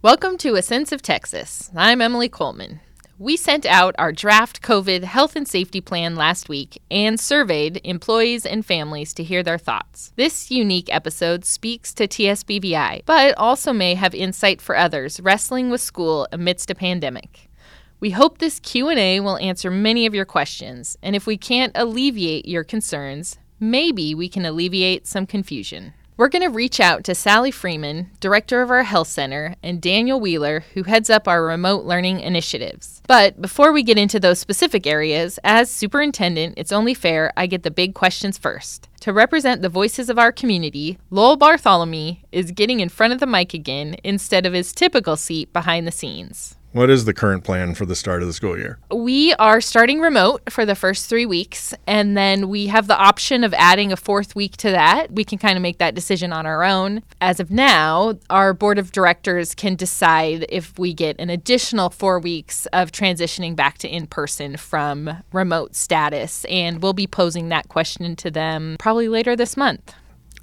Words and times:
Welcome 0.00 0.38
to 0.38 0.54
A 0.54 0.62
Sense 0.62 0.92
of 0.92 1.02
Texas. 1.02 1.72
I'm 1.74 2.00
Emily 2.00 2.28
Coleman. 2.28 2.78
We 3.18 3.36
sent 3.36 3.66
out 3.66 3.96
our 3.98 4.12
draft 4.12 4.62
COVID 4.62 5.02
health 5.02 5.34
and 5.34 5.48
safety 5.48 5.80
plan 5.80 6.14
last 6.14 6.48
week 6.48 6.80
and 6.88 7.18
surveyed 7.18 7.80
employees 7.82 8.46
and 8.46 8.64
families 8.64 9.12
to 9.14 9.24
hear 9.24 9.42
their 9.42 9.58
thoughts. 9.58 10.12
This 10.14 10.52
unique 10.52 10.88
episode 10.94 11.44
speaks 11.44 11.92
to 11.94 12.06
TSBVI, 12.06 13.06
but 13.06 13.36
also 13.36 13.72
may 13.72 13.96
have 13.96 14.14
insight 14.14 14.60
for 14.62 14.76
others 14.76 15.18
wrestling 15.18 15.68
with 15.68 15.80
school 15.80 16.28
amidst 16.30 16.70
a 16.70 16.76
pandemic. 16.76 17.50
We 17.98 18.10
hope 18.10 18.38
this 18.38 18.60
Q&A 18.60 19.18
will 19.18 19.38
answer 19.38 19.68
many 19.68 20.06
of 20.06 20.14
your 20.14 20.24
questions, 20.24 20.96
and 21.02 21.16
if 21.16 21.26
we 21.26 21.36
can't 21.36 21.72
alleviate 21.74 22.46
your 22.46 22.62
concerns, 22.62 23.36
maybe 23.58 24.14
we 24.14 24.28
can 24.28 24.46
alleviate 24.46 25.08
some 25.08 25.26
confusion. 25.26 25.92
We're 26.18 26.28
going 26.28 26.42
to 26.42 26.48
reach 26.48 26.80
out 26.80 27.04
to 27.04 27.14
Sally 27.14 27.52
Freeman, 27.52 28.10
director 28.18 28.60
of 28.60 28.72
our 28.72 28.82
health 28.82 29.06
center, 29.06 29.54
and 29.62 29.80
Daniel 29.80 30.18
Wheeler, 30.18 30.64
who 30.74 30.82
heads 30.82 31.08
up 31.08 31.28
our 31.28 31.44
remote 31.44 31.84
learning 31.84 32.18
initiatives. 32.18 33.00
But 33.06 33.40
before 33.40 33.72
we 33.72 33.84
get 33.84 33.98
into 33.98 34.18
those 34.18 34.40
specific 34.40 34.84
areas, 34.84 35.38
as 35.44 35.70
superintendent, 35.70 36.54
it's 36.56 36.72
only 36.72 36.92
fair 36.92 37.32
I 37.36 37.46
get 37.46 37.62
the 37.62 37.70
big 37.70 37.94
questions 37.94 38.36
first. 38.36 38.88
To 39.02 39.12
represent 39.12 39.62
the 39.62 39.68
voices 39.68 40.10
of 40.10 40.18
our 40.18 40.32
community, 40.32 40.98
Lowell 41.08 41.36
Bartholomew 41.36 42.16
is 42.32 42.50
getting 42.50 42.80
in 42.80 42.88
front 42.88 43.12
of 43.12 43.20
the 43.20 43.26
mic 43.26 43.54
again 43.54 43.94
instead 44.02 44.44
of 44.44 44.54
his 44.54 44.72
typical 44.72 45.14
seat 45.14 45.52
behind 45.52 45.86
the 45.86 45.92
scenes. 45.92 46.56
What 46.78 46.90
is 46.90 47.06
the 47.06 47.12
current 47.12 47.42
plan 47.42 47.74
for 47.74 47.86
the 47.86 47.96
start 47.96 48.22
of 48.22 48.28
the 48.28 48.32
school 48.32 48.56
year? 48.56 48.78
We 48.94 49.34
are 49.34 49.60
starting 49.60 49.98
remote 49.98 50.42
for 50.48 50.64
the 50.64 50.76
first 50.76 51.08
three 51.08 51.26
weeks, 51.26 51.74
and 51.88 52.16
then 52.16 52.48
we 52.48 52.68
have 52.68 52.86
the 52.86 52.96
option 52.96 53.42
of 53.42 53.52
adding 53.54 53.90
a 53.90 53.96
fourth 53.96 54.36
week 54.36 54.56
to 54.58 54.70
that. 54.70 55.10
We 55.10 55.24
can 55.24 55.38
kind 55.38 55.56
of 55.56 55.62
make 55.62 55.78
that 55.78 55.96
decision 55.96 56.32
on 56.32 56.46
our 56.46 56.62
own. 56.62 57.02
As 57.20 57.40
of 57.40 57.50
now, 57.50 58.14
our 58.30 58.54
board 58.54 58.78
of 58.78 58.92
directors 58.92 59.56
can 59.56 59.74
decide 59.74 60.46
if 60.50 60.78
we 60.78 60.94
get 60.94 61.18
an 61.18 61.30
additional 61.30 61.90
four 61.90 62.20
weeks 62.20 62.66
of 62.66 62.92
transitioning 62.92 63.56
back 63.56 63.78
to 63.78 63.88
in 63.88 64.06
person 64.06 64.56
from 64.56 65.10
remote 65.32 65.74
status, 65.74 66.44
and 66.44 66.80
we'll 66.80 66.92
be 66.92 67.08
posing 67.08 67.48
that 67.48 67.66
question 67.66 68.14
to 68.14 68.30
them 68.30 68.76
probably 68.78 69.08
later 69.08 69.34
this 69.34 69.56
month. 69.56 69.94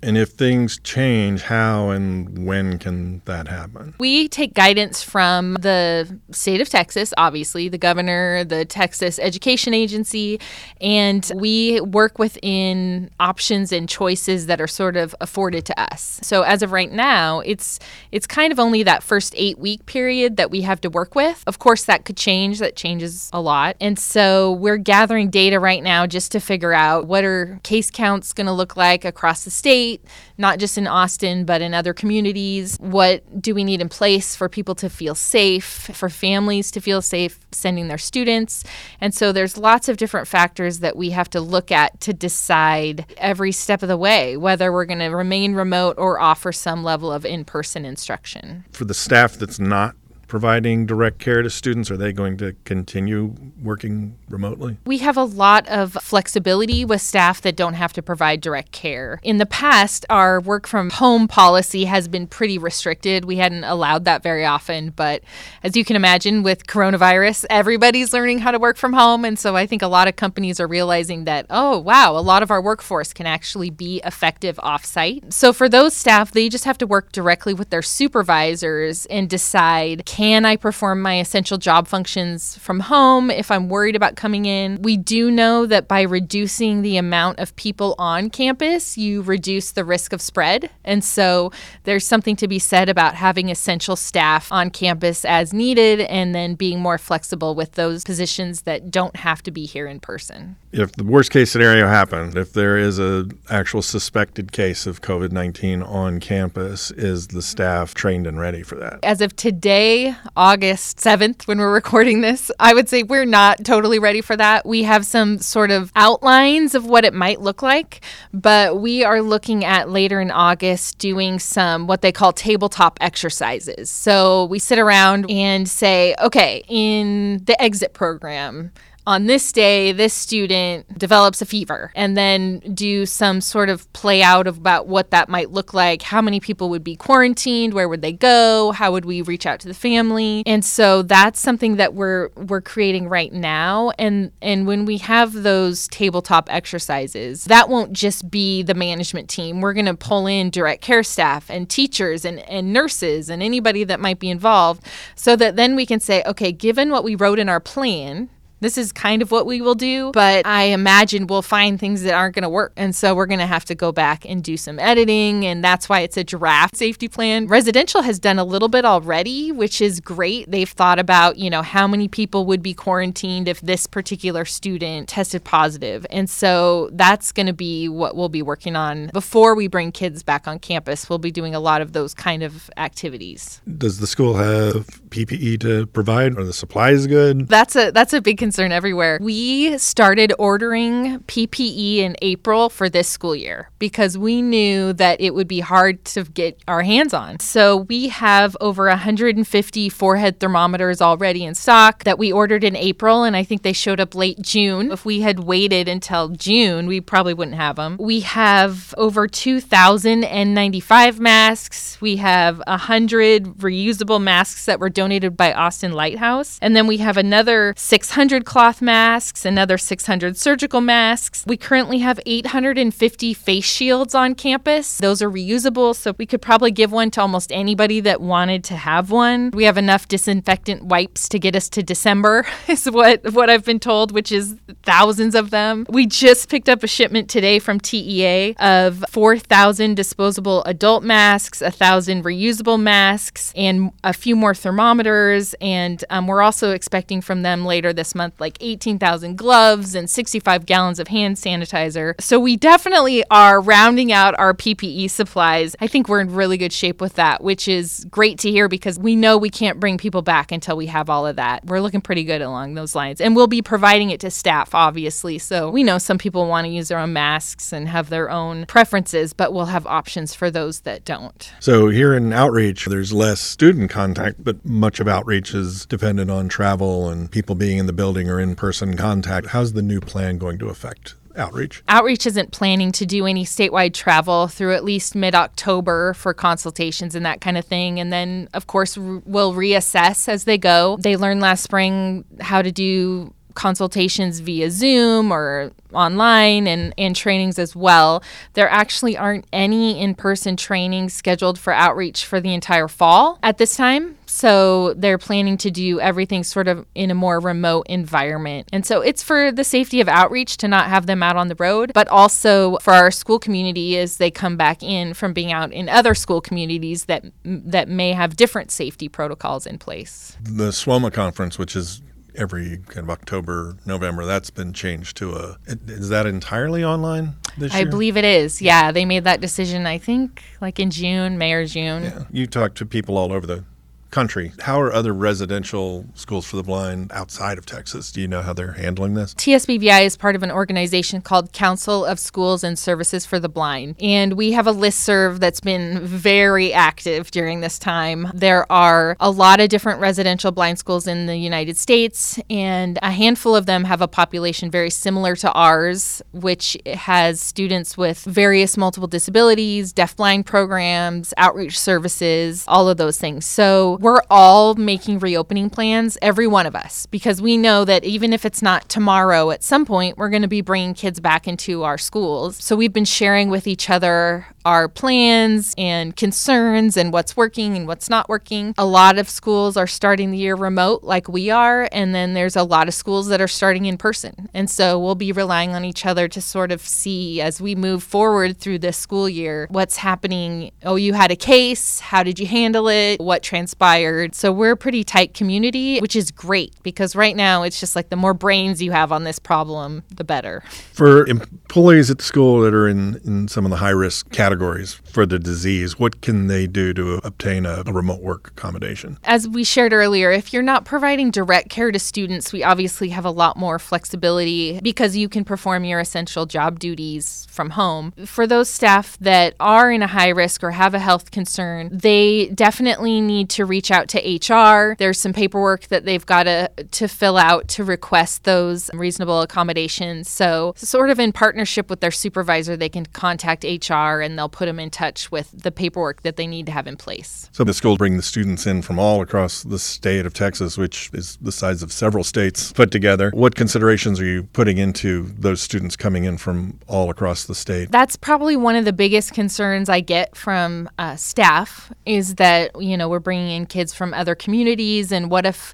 And 0.05 0.19
if 0.19 0.29
things 0.29 0.79
change, 0.83 1.41
how 1.41 1.89
and 1.89 2.45
when 2.45 2.77
can 2.77 3.23
that 3.25 3.47
happen? 3.47 3.95
We 3.99 4.27
take 4.27 4.53
guidance 4.53 5.01
from 5.01 5.55
the 5.55 6.19
state 6.29 6.61
of 6.61 6.69
Texas, 6.69 7.11
obviously, 7.17 7.69
the 7.69 7.79
governor, 7.79 8.43
the 8.43 8.65
Texas 8.65 9.17
Education 9.17 9.73
Agency, 9.73 10.39
and 10.79 11.31
we 11.33 11.81
work 11.81 12.19
within 12.19 13.09
options 13.19 13.71
and 13.71 13.89
choices 13.89 14.45
that 14.45 14.61
are 14.61 14.67
sort 14.67 14.95
of 14.95 15.15
afforded 15.21 15.65
to 15.65 15.79
us. 15.79 16.19
So 16.21 16.43
as 16.43 16.61
of 16.61 16.71
right 16.71 16.91
now, 16.91 17.39
it's 17.39 17.79
it's 18.11 18.27
kind 18.27 18.51
of 18.51 18.59
only 18.59 18.83
that 18.83 19.01
first 19.01 19.33
8 19.35 19.57
week 19.57 19.87
period 19.87 20.37
that 20.37 20.51
we 20.51 20.61
have 20.61 20.79
to 20.81 20.89
work 20.91 21.15
with. 21.15 21.43
Of 21.47 21.57
course, 21.57 21.85
that 21.85 22.05
could 22.05 22.17
change, 22.17 22.59
that 22.59 22.75
changes 22.75 23.31
a 23.33 23.41
lot. 23.41 23.75
And 23.81 23.97
so 23.97 24.51
we're 24.51 24.77
gathering 24.77 25.31
data 25.31 25.59
right 25.59 25.81
now 25.81 26.05
just 26.05 26.31
to 26.33 26.39
figure 26.39 26.73
out 26.73 27.07
what 27.07 27.23
are 27.23 27.59
case 27.63 27.89
counts 27.89 28.33
going 28.33 28.45
to 28.45 28.53
look 28.53 28.77
like 28.77 29.03
across 29.03 29.45
the 29.45 29.51
state 29.51 29.94
state, 29.95 30.07
not 30.37 30.59
just 30.59 30.77
in 30.77 30.87
Austin, 30.87 31.45
but 31.45 31.61
in 31.61 31.73
other 31.73 31.93
communities? 31.93 32.77
What 32.79 33.41
do 33.41 33.55
we 33.55 33.63
need 33.63 33.81
in 33.81 33.89
place 33.89 34.35
for 34.35 34.49
people 34.49 34.75
to 34.75 34.89
feel 34.89 35.15
safe, 35.15 35.89
for 35.93 36.09
families 36.09 36.71
to 36.71 36.81
feel 36.81 37.01
safe 37.01 37.39
sending 37.51 37.87
their 37.87 37.97
students? 37.97 38.63
And 39.01 39.13
so 39.13 39.31
there's 39.31 39.57
lots 39.57 39.89
of 39.89 39.97
different 39.97 40.27
factors 40.27 40.79
that 40.79 40.95
we 40.95 41.11
have 41.11 41.29
to 41.31 41.41
look 41.41 41.71
at 41.71 41.99
to 42.01 42.13
decide 42.13 43.05
every 43.17 43.51
step 43.51 43.81
of 43.81 43.89
the 43.89 43.97
way 43.97 44.37
whether 44.37 44.71
we're 44.71 44.85
going 44.85 44.99
to 44.99 45.05
remain 45.05 45.55
remote 45.55 45.97
or 45.97 46.19
offer 46.19 46.51
some 46.51 46.83
level 46.83 47.11
of 47.11 47.25
in 47.25 47.45
person 47.45 47.85
instruction. 47.85 48.65
For 48.71 48.85
the 48.85 48.93
staff 48.93 49.35
that's 49.35 49.59
not 49.59 49.95
providing 50.27 50.85
direct 50.85 51.19
care 51.19 51.41
to 51.41 51.49
students? 51.49 51.89
Are 51.91 51.97
they 51.97 52.11
going 52.11 52.37
to 52.37 52.55
continue 52.63 53.35
working 53.61 54.17
remotely? 54.29 54.77
We 54.85 54.99
have 54.99 55.17
a 55.17 55.23
lot 55.23 55.67
of 55.67 55.93
flexibility 55.93 56.85
with 56.85 57.01
staff 57.01 57.41
that 57.41 57.55
don't 57.55 57.73
have 57.73 57.93
to 57.93 58.01
provide 58.01 58.41
direct 58.41 58.71
care. 58.71 59.19
In 59.23 59.37
the 59.37 59.45
past, 59.45 60.05
our 60.09 60.39
work 60.39 60.67
from 60.67 60.89
home 60.89 61.27
policy 61.27 61.85
has 61.85 62.07
been 62.07 62.27
pretty 62.27 62.57
restricted. 62.57 63.25
We 63.25 63.37
hadn't 63.37 63.63
allowed 63.63 64.05
that 64.05 64.23
very 64.23 64.45
often, 64.45 64.89
but 64.89 65.23
as 65.63 65.75
you 65.75 65.85
can 65.85 65.95
imagine, 65.95 66.43
with 66.43 66.67
coronavirus, 66.67 67.45
everybody's 67.49 68.13
learning 68.13 68.39
how 68.39 68.51
to 68.51 68.59
work 68.59 68.77
from 68.77 68.93
home. 68.93 69.25
And 69.25 69.37
so 69.37 69.55
I 69.55 69.65
think 69.65 69.81
a 69.81 69.87
lot 69.87 70.07
of 70.07 70.15
companies 70.15 70.59
are 70.59 70.67
realizing 70.67 71.25
that, 71.25 71.45
oh, 71.49 71.79
wow, 71.79 72.17
a 72.17 72.21
lot 72.21 72.43
of 72.43 72.51
our 72.51 72.61
workforce 72.61 73.13
can 73.13 73.25
actually 73.25 73.69
be 73.69 74.01
effective 74.03 74.57
offsite. 74.57 75.33
So 75.33 75.53
for 75.53 75.69
those 75.69 75.95
staff, 75.95 76.31
they 76.31 76.49
just 76.49 76.65
have 76.65 76.77
to 76.79 76.87
work 76.87 77.11
directly 77.11 77.53
with 77.53 77.69
their 77.69 77.81
supervisors 77.81 79.05
and 79.07 79.29
decide 79.29 80.05
can 80.15 80.45
I 80.45 80.55
perform 80.55 81.01
my 81.01 81.19
essential 81.19 81.57
job 81.57 81.89
functions 81.89 82.57
from 82.59 82.79
home 82.79 83.29
if 83.29 83.51
I'm 83.51 83.67
worried 83.67 83.97
about 83.97 84.15
coming 84.15 84.45
in? 84.45 84.81
We 84.81 84.95
do 84.95 85.29
know 85.29 85.65
that 85.65 85.89
by 85.89 86.03
reducing 86.03 86.83
the 86.83 86.95
amount 86.95 87.39
of 87.39 87.53
people 87.57 87.95
on 87.99 88.29
campus, 88.29 88.97
you 88.97 89.23
reduce 89.23 89.73
the 89.73 89.83
risk 89.83 90.13
of 90.13 90.21
spread. 90.21 90.69
And 90.85 91.03
so 91.03 91.51
there's 91.83 92.07
something 92.07 92.37
to 92.37 92.47
be 92.47 92.59
said 92.59 92.87
about 92.87 93.15
having 93.15 93.49
essential 93.49 93.97
staff 93.97 94.49
on 94.53 94.69
campus 94.69 95.25
as 95.25 95.51
needed 95.51 95.99
and 95.99 96.33
then 96.33 96.55
being 96.55 96.79
more 96.79 96.97
flexible 96.97 97.53
with 97.53 97.73
those 97.73 98.05
positions 98.05 98.61
that 98.61 98.89
don't 98.89 99.17
have 99.17 99.43
to 99.43 99.51
be 99.51 99.65
here 99.65 99.85
in 99.85 99.99
person. 99.99 100.55
If 100.77 100.91
the 100.91 101.05
worst 101.05 101.31
case 101.31 101.51
scenario 101.51 101.87
happened, 101.87 102.37
if 102.37 102.51
there 102.51 102.77
is 102.77 102.99
a 102.99 103.29
actual 103.49 103.81
suspected 103.81 104.51
case 104.51 104.85
of 104.85 105.01
COVID-19 105.01 105.87
on 105.87 106.19
campus, 106.19 106.91
is 106.91 107.27
the 107.27 107.41
staff 107.41 107.93
trained 107.93 108.27
and 108.27 108.37
ready 108.37 108.61
for 108.61 108.75
that? 108.75 108.99
As 109.01 109.21
of 109.21 109.37
today, 109.37 110.13
August 110.35 110.97
7th, 110.97 111.47
when 111.47 111.59
we're 111.59 111.73
recording 111.73 112.19
this, 112.19 112.51
I 112.59 112.73
would 112.73 112.89
say 112.89 113.03
we're 113.03 113.23
not 113.23 113.63
totally 113.63 113.99
ready 113.99 114.19
for 114.19 114.35
that. 114.35 114.65
We 114.65 114.83
have 114.83 115.05
some 115.05 115.39
sort 115.39 115.71
of 115.71 115.93
outlines 115.95 116.75
of 116.75 116.85
what 116.85 117.05
it 117.05 117.13
might 117.13 117.39
look 117.39 117.61
like, 117.61 118.01
but 118.33 118.81
we 118.81 119.01
are 119.05 119.21
looking 119.21 119.63
at 119.63 119.89
later 119.89 120.19
in 120.19 120.29
August 120.29 120.97
doing 120.97 121.39
some 121.39 121.87
what 121.87 122.01
they 122.01 122.11
call 122.11 122.33
tabletop 122.33 122.97
exercises. 122.99 123.89
So 123.89 124.43
we 124.47 124.59
sit 124.59 124.77
around 124.77 125.31
and 125.31 125.69
say, 125.69 126.15
okay, 126.21 126.65
in 126.67 127.45
the 127.45 127.59
exit 127.61 127.93
program, 127.93 128.73
on 129.07 129.27
this 129.27 129.51
day, 129.51 129.91
this 129.91 130.13
student 130.13 130.97
develops 130.97 131.41
a 131.41 131.45
fever, 131.45 131.91
and 131.95 132.17
then 132.17 132.59
do 132.73 133.05
some 133.05 133.39
sort 133.41 133.69
of 133.69 133.91
play 133.93 134.23
out 134.23 134.47
about 134.47 134.87
what 134.87 135.11
that 135.11 135.29
might 135.29 135.51
look 135.51 135.73
like. 135.73 136.01
How 136.01 136.21
many 136.21 136.39
people 136.39 136.69
would 136.69 136.83
be 136.83 136.95
quarantined? 136.95 137.73
Where 137.73 137.87
would 137.87 138.01
they 138.01 138.11
go? 138.11 138.71
How 138.71 138.91
would 138.91 139.05
we 139.05 139.21
reach 139.21 139.45
out 139.45 139.59
to 139.61 139.67
the 139.67 139.73
family? 139.73 140.43
And 140.45 140.65
so 140.65 141.01
that's 141.01 141.39
something 141.39 141.75
that 141.75 141.93
we're 141.93 142.29
we're 142.35 142.61
creating 142.61 143.07
right 143.07 143.31
now. 143.31 143.91
And 143.99 144.31
and 144.41 144.65
when 144.65 144.85
we 144.85 144.97
have 144.97 145.33
those 145.33 145.87
tabletop 145.89 146.51
exercises, 146.51 147.45
that 147.45 147.69
won't 147.69 147.93
just 147.93 148.31
be 148.31 148.63
the 148.63 148.73
management 148.73 149.29
team. 149.29 149.61
We're 149.61 149.73
going 149.73 149.85
to 149.85 149.95
pull 149.95 150.27
in 150.27 150.49
direct 150.49 150.81
care 150.81 151.03
staff 151.03 151.49
and 151.49 151.69
teachers 151.69 152.25
and, 152.25 152.39
and 152.49 152.73
nurses 152.73 153.29
and 153.29 153.43
anybody 153.43 153.83
that 153.83 153.99
might 153.99 154.19
be 154.19 154.29
involved 154.29 154.83
so 155.15 155.35
that 155.35 155.55
then 155.55 155.75
we 155.75 155.85
can 155.85 155.99
say, 155.99 156.23
okay, 156.25 156.51
given 156.51 156.89
what 156.89 157.03
we 157.03 157.15
wrote 157.15 157.39
in 157.39 157.49
our 157.49 157.59
plan, 157.59 158.29
this 158.65 158.79
is 158.79 158.91
kind 158.91 159.21
of 159.21 159.29
what 159.29 159.45
we 159.45 159.61
will 159.61 159.75
do, 159.75 160.11
but 160.11 160.45
I 160.45 160.63
imagine 160.63 161.27
we'll 161.27 161.43
find 161.43 161.79
things 161.79 162.01
that 162.01 162.15
aren't 162.15 162.33
going 162.33 162.41
to 162.41 162.49
work. 162.49 162.73
And 162.75 162.95
so 162.95 163.13
we're 163.13 163.27
going 163.27 163.39
to 163.39 163.45
have 163.45 163.63
to 163.65 163.75
go 163.75 163.91
back 163.91 164.25
and 164.25 164.43
do 164.43 164.57
some 164.57 164.79
editing. 164.79 165.45
And 165.45 165.63
that's 165.63 165.87
why 165.87 165.99
it's 165.99 166.17
a 166.17 166.23
draft 166.23 166.75
safety 166.75 167.07
plan. 167.07 167.45
Residential 167.47 168.01
has 168.01 168.17
done 168.17 168.39
a 168.39 168.43
little 168.43 168.67
bit 168.67 168.83
already, 168.83 169.51
which 169.51 169.81
is 169.81 169.99
great. 169.99 170.49
They've 170.49 170.69
thought 170.69 170.97
about, 170.97 171.37
you 171.37 171.51
know, 171.51 171.61
how 171.61 171.87
many 171.87 172.07
people 172.07 172.47
would 172.47 172.63
be 172.63 172.73
quarantined 172.73 173.47
if 173.47 173.61
this 173.61 173.85
particular 173.85 174.45
student 174.45 175.09
tested 175.09 175.43
positive. 175.43 176.07
And 176.09 176.27
so 176.27 176.89
that's 176.93 177.31
going 177.31 177.45
to 177.45 177.53
be 177.53 177.87
what 177.87 178.15
we'll 178.15 178.29
be 178.29 178.41
working 178.41 178.75
on 178.75 179.11
before 179.13 179.53
we 179.53 179.67
bring 179.67 179.91
kids 179.91 180.23
back 180.23 180.47
on 180.47 180.57
campus. 180.57 181.07
We'll 181.07 181.19
be 181.19 181.31
doing 181.31 181.53
a 181.53 181.59
lot 181.59 181.81
of 181.81 181.93
those 181.93 182.15
kind 182.15 182.41
of 182.41 182.71
activities. 182.77 183.61
Does 183.77 183.99
the 183.99 184.07
school 184.07 184.33
have 184.33 184.87
PPE 185.09 185.59
to 185.59 185.85
provide? 185.85 186.35
Are 186.35 186.43
the 186.43 186.51
supplies 186.51 187.05
good? 187.05 187.47
That's 187.47 187.75
a 187.75 187.91
that's 187.91 188.13
a 188.13 188.21
big 188.21 188.39
concern 188.39 188.54
everywhere. 188.59 189.17
We 189.21 189.77
started 189.77 190.33
ordering 190.37 191.19
PPE 191.21 191.97
in 191.97 192.15
April 192.21 192.69
for 192.69 192.89
this 192.89 193.07
school 193.07 193.35
year 193.35 193.69
because 193.79 194.17
we 194.17 194.41
knew 194.41 194.93
that 194.93 195.21
it 195.21 195.33
would 195.33 195.47
be 195.47 195.59
hard 195.59 196.03
to 196.05 196.23
get 196.23 196.61
our 196.67 196.83
hands 196.83 197.13
on. 197.13 197.39
So 197.39 197.77
we 197.77 198.09
have 198.09 198.57
over 198.59 198.87
150 198.87 199.89
forehead 199.89 200.39
thermometers 200.39 201.01
already 201.01 201.45
in 201.45 201.55
stock 201.55 202.03
that 202.03 202.17
we 202.17 202.31
ordered 202.31 202.63
in 202.63 202.75
April, 202.75 203.23
and 203.23 203.35
I 203.35 203.43
think 203.43 203.63
they 203.63 203.73
showed 203.73 203.99
up 203.99 204.15
late 204.15 204.41
June. 204.41 204.91
If 204.91 205.05
we 205.05 205.21
had 205.21 205.41
waited 205.41 205.87
until 205.87 206.29
June, 206.29 206.87
we 206.87 207.01
probably 207.01 207.33
wouldn't 207.33 207.57
have 207.57 207.75
them. 207.75 207.97
We 207.99 208.21
have 208.21 208.93
over 208.97 209.27
2,000 209.27 210.23
N95 210.23 211.19
masks. 211.19 211.99
We 212.01 212.17
have 212.17 212.61
100 212.67 213.43
reusable 213.59 214.21
masks 214.21 214.65
that 214.65 214.79
were 214.79 214.89
donated 214.89 215.37
by 215.37 215.53
Austin 215.53 215.93
Lighthouse. 215.93 216.59
And 216.61 216.75
then 216.75 216.87
we 216.87 216.97
have 216.97 217.17
another 217.17 217.73
600 217.77 218.34
600 218.35 218.45
cloth 218.45 218.81
masks, 218.81 219.45
another 219.45 219.77
600 219.77 220.35
surgical 220.35 220.81
masks. 220.81 221.45
We 221.47 221.55
currently 221.55 221.99
have 221.99 222.19
850 222.25 223.33
face 223.33 223.63
shields 223.63 224.13
on 224.13 224.35
campus. 224.35 224.97
Those 224.97 225.21
are 225.21 225.29
reusable, 225.29 225.95
so 225.95 226.13
we 226.17 226.25
could 226.25 226.41
probably 226.41 226.71
give 226.71 226.91
one 226.91 227.11
to 227.11 227.21
almost 227.21 227.53
anybody 227.53 228.01
that 228.01 228.19
wanted 228.19 228.65
to 228.65 228.75
have 228.75 229.09
one. 229.09 229.51
We 229.53 229.63
have 229.63 229.77
enough 229.77 230.09
disinfectant 230.09 230.83
wipes 230.83 231.29
to 231.29 231.39
get 231.39 231.55
us 231.55 231.69
to 231.69 231.83
December, 231.83 232.45
is 232.67 232.91
what, 232.91 233.31
what 233.31 233.49
I've 233.49 233.63
been 233.63 233.79
told, 233.79 234.11
which 234.11 234.33
is 234.33 234.57
thousands 234.83 235.33
of 235.33 235.51
them. 235.51 235.85
We 235.87 236.05
just 236.05 236.49
picked 236.49 236.67
up 236.67 236.83
a 236.83 236.87
shipment 236.87 237.29
today 237.29 237.59
from 237.59 237.79
TEA 237.79 238.55
of 238.59 239.05
4,000 239.11 239.95
disposable 239.95 240.61
adult 240.65 241.05
masks, 241.05 241.61
1,000 241.61 242.21
reusable 242.25 242.81
masks, 242.81 243.53
and 243.55 243.91
a 244.03 244.11
few 244.11 244.35
more 244.35 244.53
thermometers. 244.53 245.55
And 245.61 246.03
um, 246.09 246.27
we're 246.27 246.41
also 246.41 246.71
expecting 246.71 247.21
from 247.21 247.43
them 247.43 247.63
later 247.63 247.93
this 247.93 248.13
month 248.13 248.24
like 248.39 248.57
18,000 248.61 249.37
gloves 249.37 249.95
and 249.95 250.09
65 250.09 250.65
gallons 250.65 250.99
of 250.99 251.07
hand 251.07 251.35
sanitizer. 251.35 252.19
So 252.21 252.39
we 252.39 252.57
definitely 252.57 253.23
are 253.29 253.61
rounding 253.61 254.11
out 254.11 254.37
our 254.39 254.53
PPE 254.53 255.09
supplies. 255.09 255.75
I 255.79 255.87
think 255.87 256.07
we're 256.07 256.21
in 256.21 256.33
really 256.33 256.57
good 256.57 256.73
shape 256.73 257.01
with 257.01 257.13
that, 257.13 257.43
which 257.43 257.67
is 257.67 258.05
great 258.09 258.39
to 258.39 258.51
hear 258.51 258.67
because 258.67 258.97
we 258.97 259.15
know 259.15 259.37
we 259.37 259.49
can't 259.49 259.79
bring 259.79 259.97
people 259.97 260.21
back 260.21 260.51
until 260.51 260.77
we 260.77 260.87
have 260.87 261.09
all 261.09 261.27
of 261.27 261.35
that. 261.35 261.65
We're 261.65 261.81
looking 261.81 262.01
pretty 262.01 262.23
good 262.23 262.41
along 262.41 262.73
those 262.73 262.95
lines. 262.95 263.21
And 263.21 263.35
we'll 263.35 263.47
be 263.47 263.61
providing 263.61 264.09
it 264.09 264.19
to 264.21 264.31
staff, 264.31 264.73
obviously. 264.73 265.37
So 265.39 265.69
we 265.69 265.83
know 265.83 265.97
some 265.97 266.17
people 266.17 266.47
want 266.47 266.65
to 266.65 266.71
use 266.71 266.87
their 266.87 266.99
own 266.99 267.13
masks 267.13 267.73
and 267.73 267.87
have 267.87 268.09
their 268.09 268.29
own 268.29 268.65
preferences, 268.65 269.33
but 269.33 269.53
we'll 269.53 269.65
have 269.65 269.85
options 269.85 270.33
for 270.33 270.49
those 270.49 270.81
that 270.81 271.05
don't. 271.05 271.51
So 271.59 271.89
here 271.89 272.13
in 272.13 272.31
outreach, 272.33 272.85
there's 272.85 273.13
less 273.13 273.41
student 273.41 273.89
contact, 273.89 274.43
but 274.43 274.63
much 274.65 274.99
of 274.99 275.07
outreach 275.07 275.53
is 275.53 275.85
dependent 275.85 276.31
on 276.31 276.49
travel 276.49 277.09
and 277.09 277.29
people 277.29 277.55
being 277.55 277.77
in 277.77 277.85
the 277.85 277.93
building 277.93 278.14
or 278.23 278.39
in 278.39 278.55
person 278.55 278.95
contact. 278.95 279.47
How's 279.47 279.73
the 279.73 279.81
new 279.81 279.99
plan 279.99 280.37
going 280.37 280.57
to 280.59 280.69
affect 280.69 281.15
outreach? 281.35 281.83
Outreach 281.87 282.25
isn't 282.25 282.51
planning 282.51 282.91
to 282.93 283.05
do 283.05 283.25
any 283.25 283.45
statewide 283.45 283.93
travel 283.93 284.47
through 284.47 284.73
at 284.73 284.83
least 284.83 285.15
mid 285.15 285.35
October 285.35 286.13
for 286.13 286.33
consultations 286.33 287.15
and 287.15 287.25
that 287.25 287.41
kind 287.41 287.57
of 287.57 287.65
thing. 287.65 287.99
And 287.99 288.11
then, 288.11 288.49
of 288.53 288.67
course, 288.67 288.97
we'll 288.97 289.53
reassess 289.53 290.27
as 290.29 290.45
they 290.45 290.57
go. 290.57 290.97
They 291.01 291.17
learned 291.17 291.41
last 291.41 291.63
spring 291.63 292.23
how 292.39 292.61
to 292.61 292.71
do 292.71 293.33
consultations 293.55 294.41
via 294.41 294.69
Zoom 294.69 295.31
or 295.31 295.71
online 295.93 296.67
and, 296.67 296.93
and 296.97 297.15
trainings 297.15 297.57
as 297.57 297.75
well. 297.75 298.21
There 298.53 298.69
actually 298.69 299.17
aren't 299.17 299.45
any 299.51 299.99
in 299.99 300.13
person 300.13 300.57
trainings 300.57 301.13
scheduled 301.13 301.57
for 301.57 301.73
outreach 301.73 302.25
for 302.25 302.39
the 302.39 302.53
entire 302.53 302.87
fall 302.87 303.39
at 303.41 303.57
this 303.57 303.75
time. 303.75 304.17
So 304.35 304.93
they're 304.95 305.17
planning 305.17 305.55
to 305.59 305.71
do 305.71 306.01
everything 306.01 306.43
sort 306.43 306.67
of 306.67 306.85
in 306.93 307.09
a 307.09 307.15
more 307.15 307.39
remote 307.39 307.85
environment. 307.87 308.67
And 308.73 308.85
so 308.85 308.99
it's 308.99 309.23
for 309.23 309.49
the 309.49 309.63
safety 309.63 310.01
of 310.01 310.09
outreach 310.09 310.57
to 310.57 310.67
not 310.67 310.89
have 310.89 311.05
them 311.05 311.23
out 311.23 311.37
on 311.37 311.47
the 311.47 311.55
road, 311.55 311.93
but 311.93 312.09
also 312.09 312.75
for 312.81 312.91
our 312.91 313.11
school 313.11 313.39
community 313.39 313.97
as 313.97 314.17
they 314.17 314.29
come 314.29 314.57
back 314.57 314.83
in 314.83 315.13
from 315.13 315.31
being 315.31 315.53
out 315.53 315.71
in 315.71 315.87
other 315.87 316.13
school 316.13 316.41
communities 316.41 317.05
that 317.05 317.23
that 317.45 317.87
may 317.87 318.11
have 318.11 318.35
different 318.35 318.71
safety 318.71 319.07
protocols 319.07 319.65
in 319.65 319.77
place. 319.77 320.37
The 320.43 320.73
SWOMA 320.73 321.11
conference, 321.11 321.57
which 321.57 321.73
is 321.73 322.01
every 322.35 322.79
kind 322.87 323.05
of 323.05 323.09
October, 323.09 323.77
November. 323.85 324.25
That's 324.25 324.49
been 324.49 324.73
changed 324.73 325.15
to 325.15 325.31
a. 325.31 325.57
Is 325.87 326.09
that 326.09 326.25
entirely 326.25 326.83
online 326.83 327.35
this 327.57 327.73
I 327.73 327.79
year? 327.79 327.89
believe 327.89 328.17
it 328.17 328.25
is. 328.25 328.61
Yeah, 328.61 328.91
they 328.91 329.05
made 329.05 329.23
that 329.23 329.39
decision. 329.39 329.87
I 329.87 329.97
think 329.97 330.43
like 330.59 330.77
in 330.77 330.91
June, 330.91 331.37
May 331.37 331.53
or 331.53 331.65
June. 331.65 332.03
Yeah. 332.03 332.23
You 332.31 332.47
talk 332.47 332.73
to 332.75 332.85
people 332.85 333.17
all 333.17 333.31
over 333.31 333.47
the 333.47 333.63
country. 334.11 334.51
How 334.61 334.81
are 334.81 334.91
other 334.91 335.13
residential 335.13 336.05
schools 336.13 336.45
for 336.45 336.55
the 336.55 336.63
blind 336.63 337.11
outside 337.11 337.57
of 337.57 337.65
Texas? 337.65 338.11
Do 338.11 338.21
you 338.21 338.27
know 338.27 338.41
how 338.41 338.53
they're 338.53 338.73
handling 338.73 339.13
this? 339.13 339.33
TSBVI 339.35 340.05
is 340.05 340.17
part 340.17 340.35
of 340.35 340.43
an 340.43 340.51
organization 340.51 341.21
called 341.21 341.51
Council 341.51 342.05
of 342.05 342.19
Schools 342.19 342.63
and 342.63 342.79
Services 342.79 343.25
for 343.25 343.39
the 343.39 343.49
Blind. 343.49 343.95
And 343.99 344.33
we 344.33 344.53
have 344.53 344.67
a 344.67 344.71
list 344.71 344.99
serve 344.99 345.39
that's 345.39 345.59
been 345.59 345.99
very 345.99 346.73
active 346.73 347.31
during 347.31 347.61
this 347.61 347.77
time. 347.77 348.31
There 348.33 348.71
are 348.71 349.17
a 349.19 349.29
lot 349.29 349.59
of 349.59 349.69
different 349.69 349.99
residential 349.99 350.51
blind 350.51 350.79
schools 350.79 351.07
in 351.07 351.25
the 351.25 351.37
United 351.37 351.77
States, 351.77 352.39
and 352.49 352.97
a 353.01 353.11
handful 353.11 353.55
of 353.55 353.65
them 353.65 353.83
have 353.83 354.01
a 354.01 354.07
population 354.07 354.71
very 354.71 354.89
similar 354.89 355.35
to 355.37 355.51
ours, 355.51 356.21
which 356.31 356.77
has 356.85 357.41
students 357.41 357.97
with 357.97 358.23
various 358.23 358.77
multiple 358.77 359.07
disabilities, 359.07 359.93
deafblind 359.93 360.45
programs, 360.45 361.33
outreach 361.37 361.79
services, 361.79 362.63
all 362.67 362.87
of 362.87 362.97
those 362.97 363.17
things. 363.17 363.45
So 363.45 363.94
we're 363.99 364.21
all 364.29 364.75
making 364.75 365.19
reopening 365.19 365.69
plans, 365.69 366.17
every 366.21 366.47
one 366.47 366.65
of 366.65 366.75
us, 366.75 367.05
because 367.05 367.41
we 367.41 367.57
know 367.57 367.85
that 367.85 368.03
even 368.03 368.33
if 368.33 368.45
it's 368.45 368.61
not 368.61 368.89
tomorrow, 368.89 369.51
at 369.51 369.63
some 369.63 369.85
point, 369.85 370.17
we're 370.17 370.29
going 370.29 370.41
to 370.41 370.47
be 370.47 370.61
bringing 370.61 370.93
kids 370.93 371.19
back 371.19 371.47
into 371.47 371.83
our 371.83 371.97
schools. 371.97 372.57
So 372.57 372.75
we've 372.75 372.93
been 372.93 373.05
sharing 373.05 373.49
with 373.49 373.67
each 373.67 373.89
other 373.89 374.47
our 374.65 374.89
plans 374.89 375.75
and 375.77 376.15
concerns 376.15 376.97
and 376.97 377.13
what's 377.13 377.37
working 377.37 377.77
and 377.77 377.87
what's 377.87 378.09
not 378.09 378.27
working. 378.27 378.73
A 378.77 378.85
lot 378.85 379.19
of 379.19 379.29
schools 379.29 379.77
are 379.77 379.87
starting 379.87 380.31
the 380.31 380.37
year 380.37 380.55
remote, 380.55 381.03
like 381.03 381.29
we 381.29 381.51
are, 381.51 381.87
and 381.91 382.15
then 382.15 382.33
there's 382.33 382.55
a 382.55 382.63
lot 382.63 382.87
of 382.87 382.93
schools 382.95 383.27
that 383.27 383.39
are 383.39 383.47
starting 383.47 383.85
in 383.85 383.97
person. 383.97 384.49
And 384.53 384.69
so 384.69 384.99
we'll 384.99 385.15
be 385.15 385.31
relying 385.31 385.75
on 385.75 385.85
each 385.85 386.05
other 386.05 386.27
to 386.27 386.41
sort 386.41 386.71
of 386.71 386.81
see 386.81 387.41
as 387.41 387.61
we 387.61 387.75
move 387.75 388.03
forward 388.03 388.57
through 388.57 388.79
this 388.79 388.97
school 388.97 389.29
year 389.29 389.67
what's 389.69 389.97
happening. 389.97 390.71
Oh, 390.83 390.95
you 390.95 391.13
had 391.13 391.29
a 391.29 391.35
case. 391.35 391.99
How 391.99 392.23
did 392.23 392.39
you 392.39 392.47
handle 392.47 392.89
it? 392.89 393.19
What 393.19 393.43
transpired? 393.43 394.33
So 394.33 394.51
we're 394.51 394.71
a 394.71 394.77
pretty 394.77 395.03
tight 395.03 395.35
community, 395.35 395.99
which 395.99 396.15
is 396.15 396.31
great 396.31 396.73
because 396.81 397.15
right 397.15 397.35
now 397.35 397.61
it's 397.61 397.79
just 397.79 397.95
like 397.95 398.09
the 398.09 398.15
more 398.15 398.33
brains 398.33 398.81
you 398.81 398.91
have 398.91 399.11
on 399.11 399.25
this 399.25 399.37
problem, 399.37 400.03
the 400.09 400.23
better. 400.23 400.63
For 400.93 401.27
employees 401.27 402.09
at 402.09 402.17
the 402.17 402.23
school 402.23 402.61
that 402.61 402.73
are 402.73 402.87
in, 402.87 403.21
in 403.23 403.47
some 403.47 403.63
of 403.63 403.69
the 403.69 403.77
high 403.77 403.89
risk 403.89 404.31
categories, 404.31 404.54
categories 404.55 404.93
for 404.93 405.25
the 405.25 405.37
disease, 405.37 405.99
what 405.99 406.21
can 406.21 406.47
they 406.47 406.65
do 406.65 406.93
to 406.93 407.19
obtain 407.23 407.65
a, 407.65 407.83
a, 407.85 407.91
remote 407.91 408.21
work 408.21 408.49
accommodation? 408.49 409.17
As 409.25 409.47
we 409.47 409.63
shared 409.63 409.91
earlier, 409.91 410.31
if 410.31 410.53
you're 410.53 410.63
not 410.63 410.85
providing 410.85 411.29
direct 411.29 411.69
care 411.69 411.91
to 411.91 411.99
students, 411.99 412.53
we 412.53 412.63
obviously 412.63 413.09
have 413.09 413.25
a 413.25 413.31
lot 413.31 413.57
more 413.57 413.79
flexibility 413.79 414.79
because 414.81 415.17
you 415.17 415.27
can 415.27 415.43
perform 415.43 415.83
your 415.83 415.99
essential 415.99 416.45
job 416.45 416.79
duties 416.79 417.44
from 417.55 417.71
home. 417.71 418.11
For 418.25 418.45
those 418.45 418.69
staff 418.69 419.17
that 419.19 419.55
are 419.59 419.91
in 419.91 420.03
a 420.03 420.07
high 420.07 420.29
risk 420.29 420.63
or 420.63 420.71
have 420.71 420.93
a 420.93 420.99
health 420.99 421.31
concern, 421.31 421.89
they 421.91 422.47
definitely 422.47 423.21
need 423.21 423.49
to 423.51 423.65
reach 423.65 423.89
out 423.89 424.07
to 424.09 424.19
HR. 424.19 424.95
There's 424.99 425.19
some 425.19 425.33
paperwork 425.33 425.87
that 425.87 426.05
they've 426.05 426.25
got 426.25 426.43
to, 426.43 426.69
to 426.91 427.07
fill 427.07 427.37
out 427.37 427.67
to 427.69 427.83
request 427.83 428.43
those 428.43 428.89
reasonable 428.93 429.41
accommodations. 429.41 430.29
So, 430.29 430.73
sort 430.75 431.09
of 431.09 431.19
in 431.19 431.31
partnership 431.31 431.89
with 431.89 432.01
their 432.01 432.11
supervisor, 432.11 432.75
they 432.77 432.89
can 432.89 433.05
contact 433.07 433.63
HR 433.63 434.21
and 434.21 434.37
they'll 434.37 434.49
put 434.49 434.65
them 434.65 434.79
in 434.79 434.89
touch 434.89 435.31
with 435.31 435.51
the 435.51 435.71
paperwork 435.71 436.21
that 436.23 436.35
they 436.35 436.47
need 436.47 436.65
to 436.65 436.71
have 436.71 436.87
in 436.87 436.97
place. 436.97 437.49
So 437.51 437.63
the 437.63 437.73
schools 437.73 437.97
bring 437.97 438.17
the 438.17 438.23
students 438.23 438.67
in 438.67 438.81
from 438.81 438.99
all 438.99 439.21
across 439.21 439.63
the 439.63 439.79
state 439.79 440.25
of 440.25 440.33
Texas, 440.33 440.77
which 440.77 441.09
is 441.13 441.37
the 441.41 441.51
size 441.51 441.81
of 441.81 441.91
several 441.91 442.23
states 442.23 442.73
put 442.73 442.91
together. 442.91 443.31
What 443.33 443.55
considerations 443.55 444.19
are 444.19 444.25
you 444.25 444.43
putting 444.43 444.77
into 444.77 445.33
those 445.37 445.61
students 445.61 445.95
coming 445.95 446.25
in 446.25 446.37
from 446.37 446.79
all 446.87 447.09
across 447.09 447.44
the 447.45 447.55
state? 447.55 447.91
That's 447.91 448.15
probably 448.15 448.55
one 448.55 448.75
of 448.75 448.85
the 448.85 448.93
biggest 448.93 449.33
concerns 449.33 449.89
I 449.89 450.01
get 450.01 450.35
from 450.35 450.89
uh, 450.97 451.15
staff 451.15 451.91
is 452.05 452.35
that, 452.35 452.79
you 452.81 452.97
know, 452.97 453.09
we're 453.09 453.19
bringing 453.19 453.51
in 453.51 453.65
kids 453.65 453.93
from 453.93 454.13
other 454.13 454.35
communities 454.35 455.11
and 455.11 455.29
what 455.29 455.45
if 455.45 455.73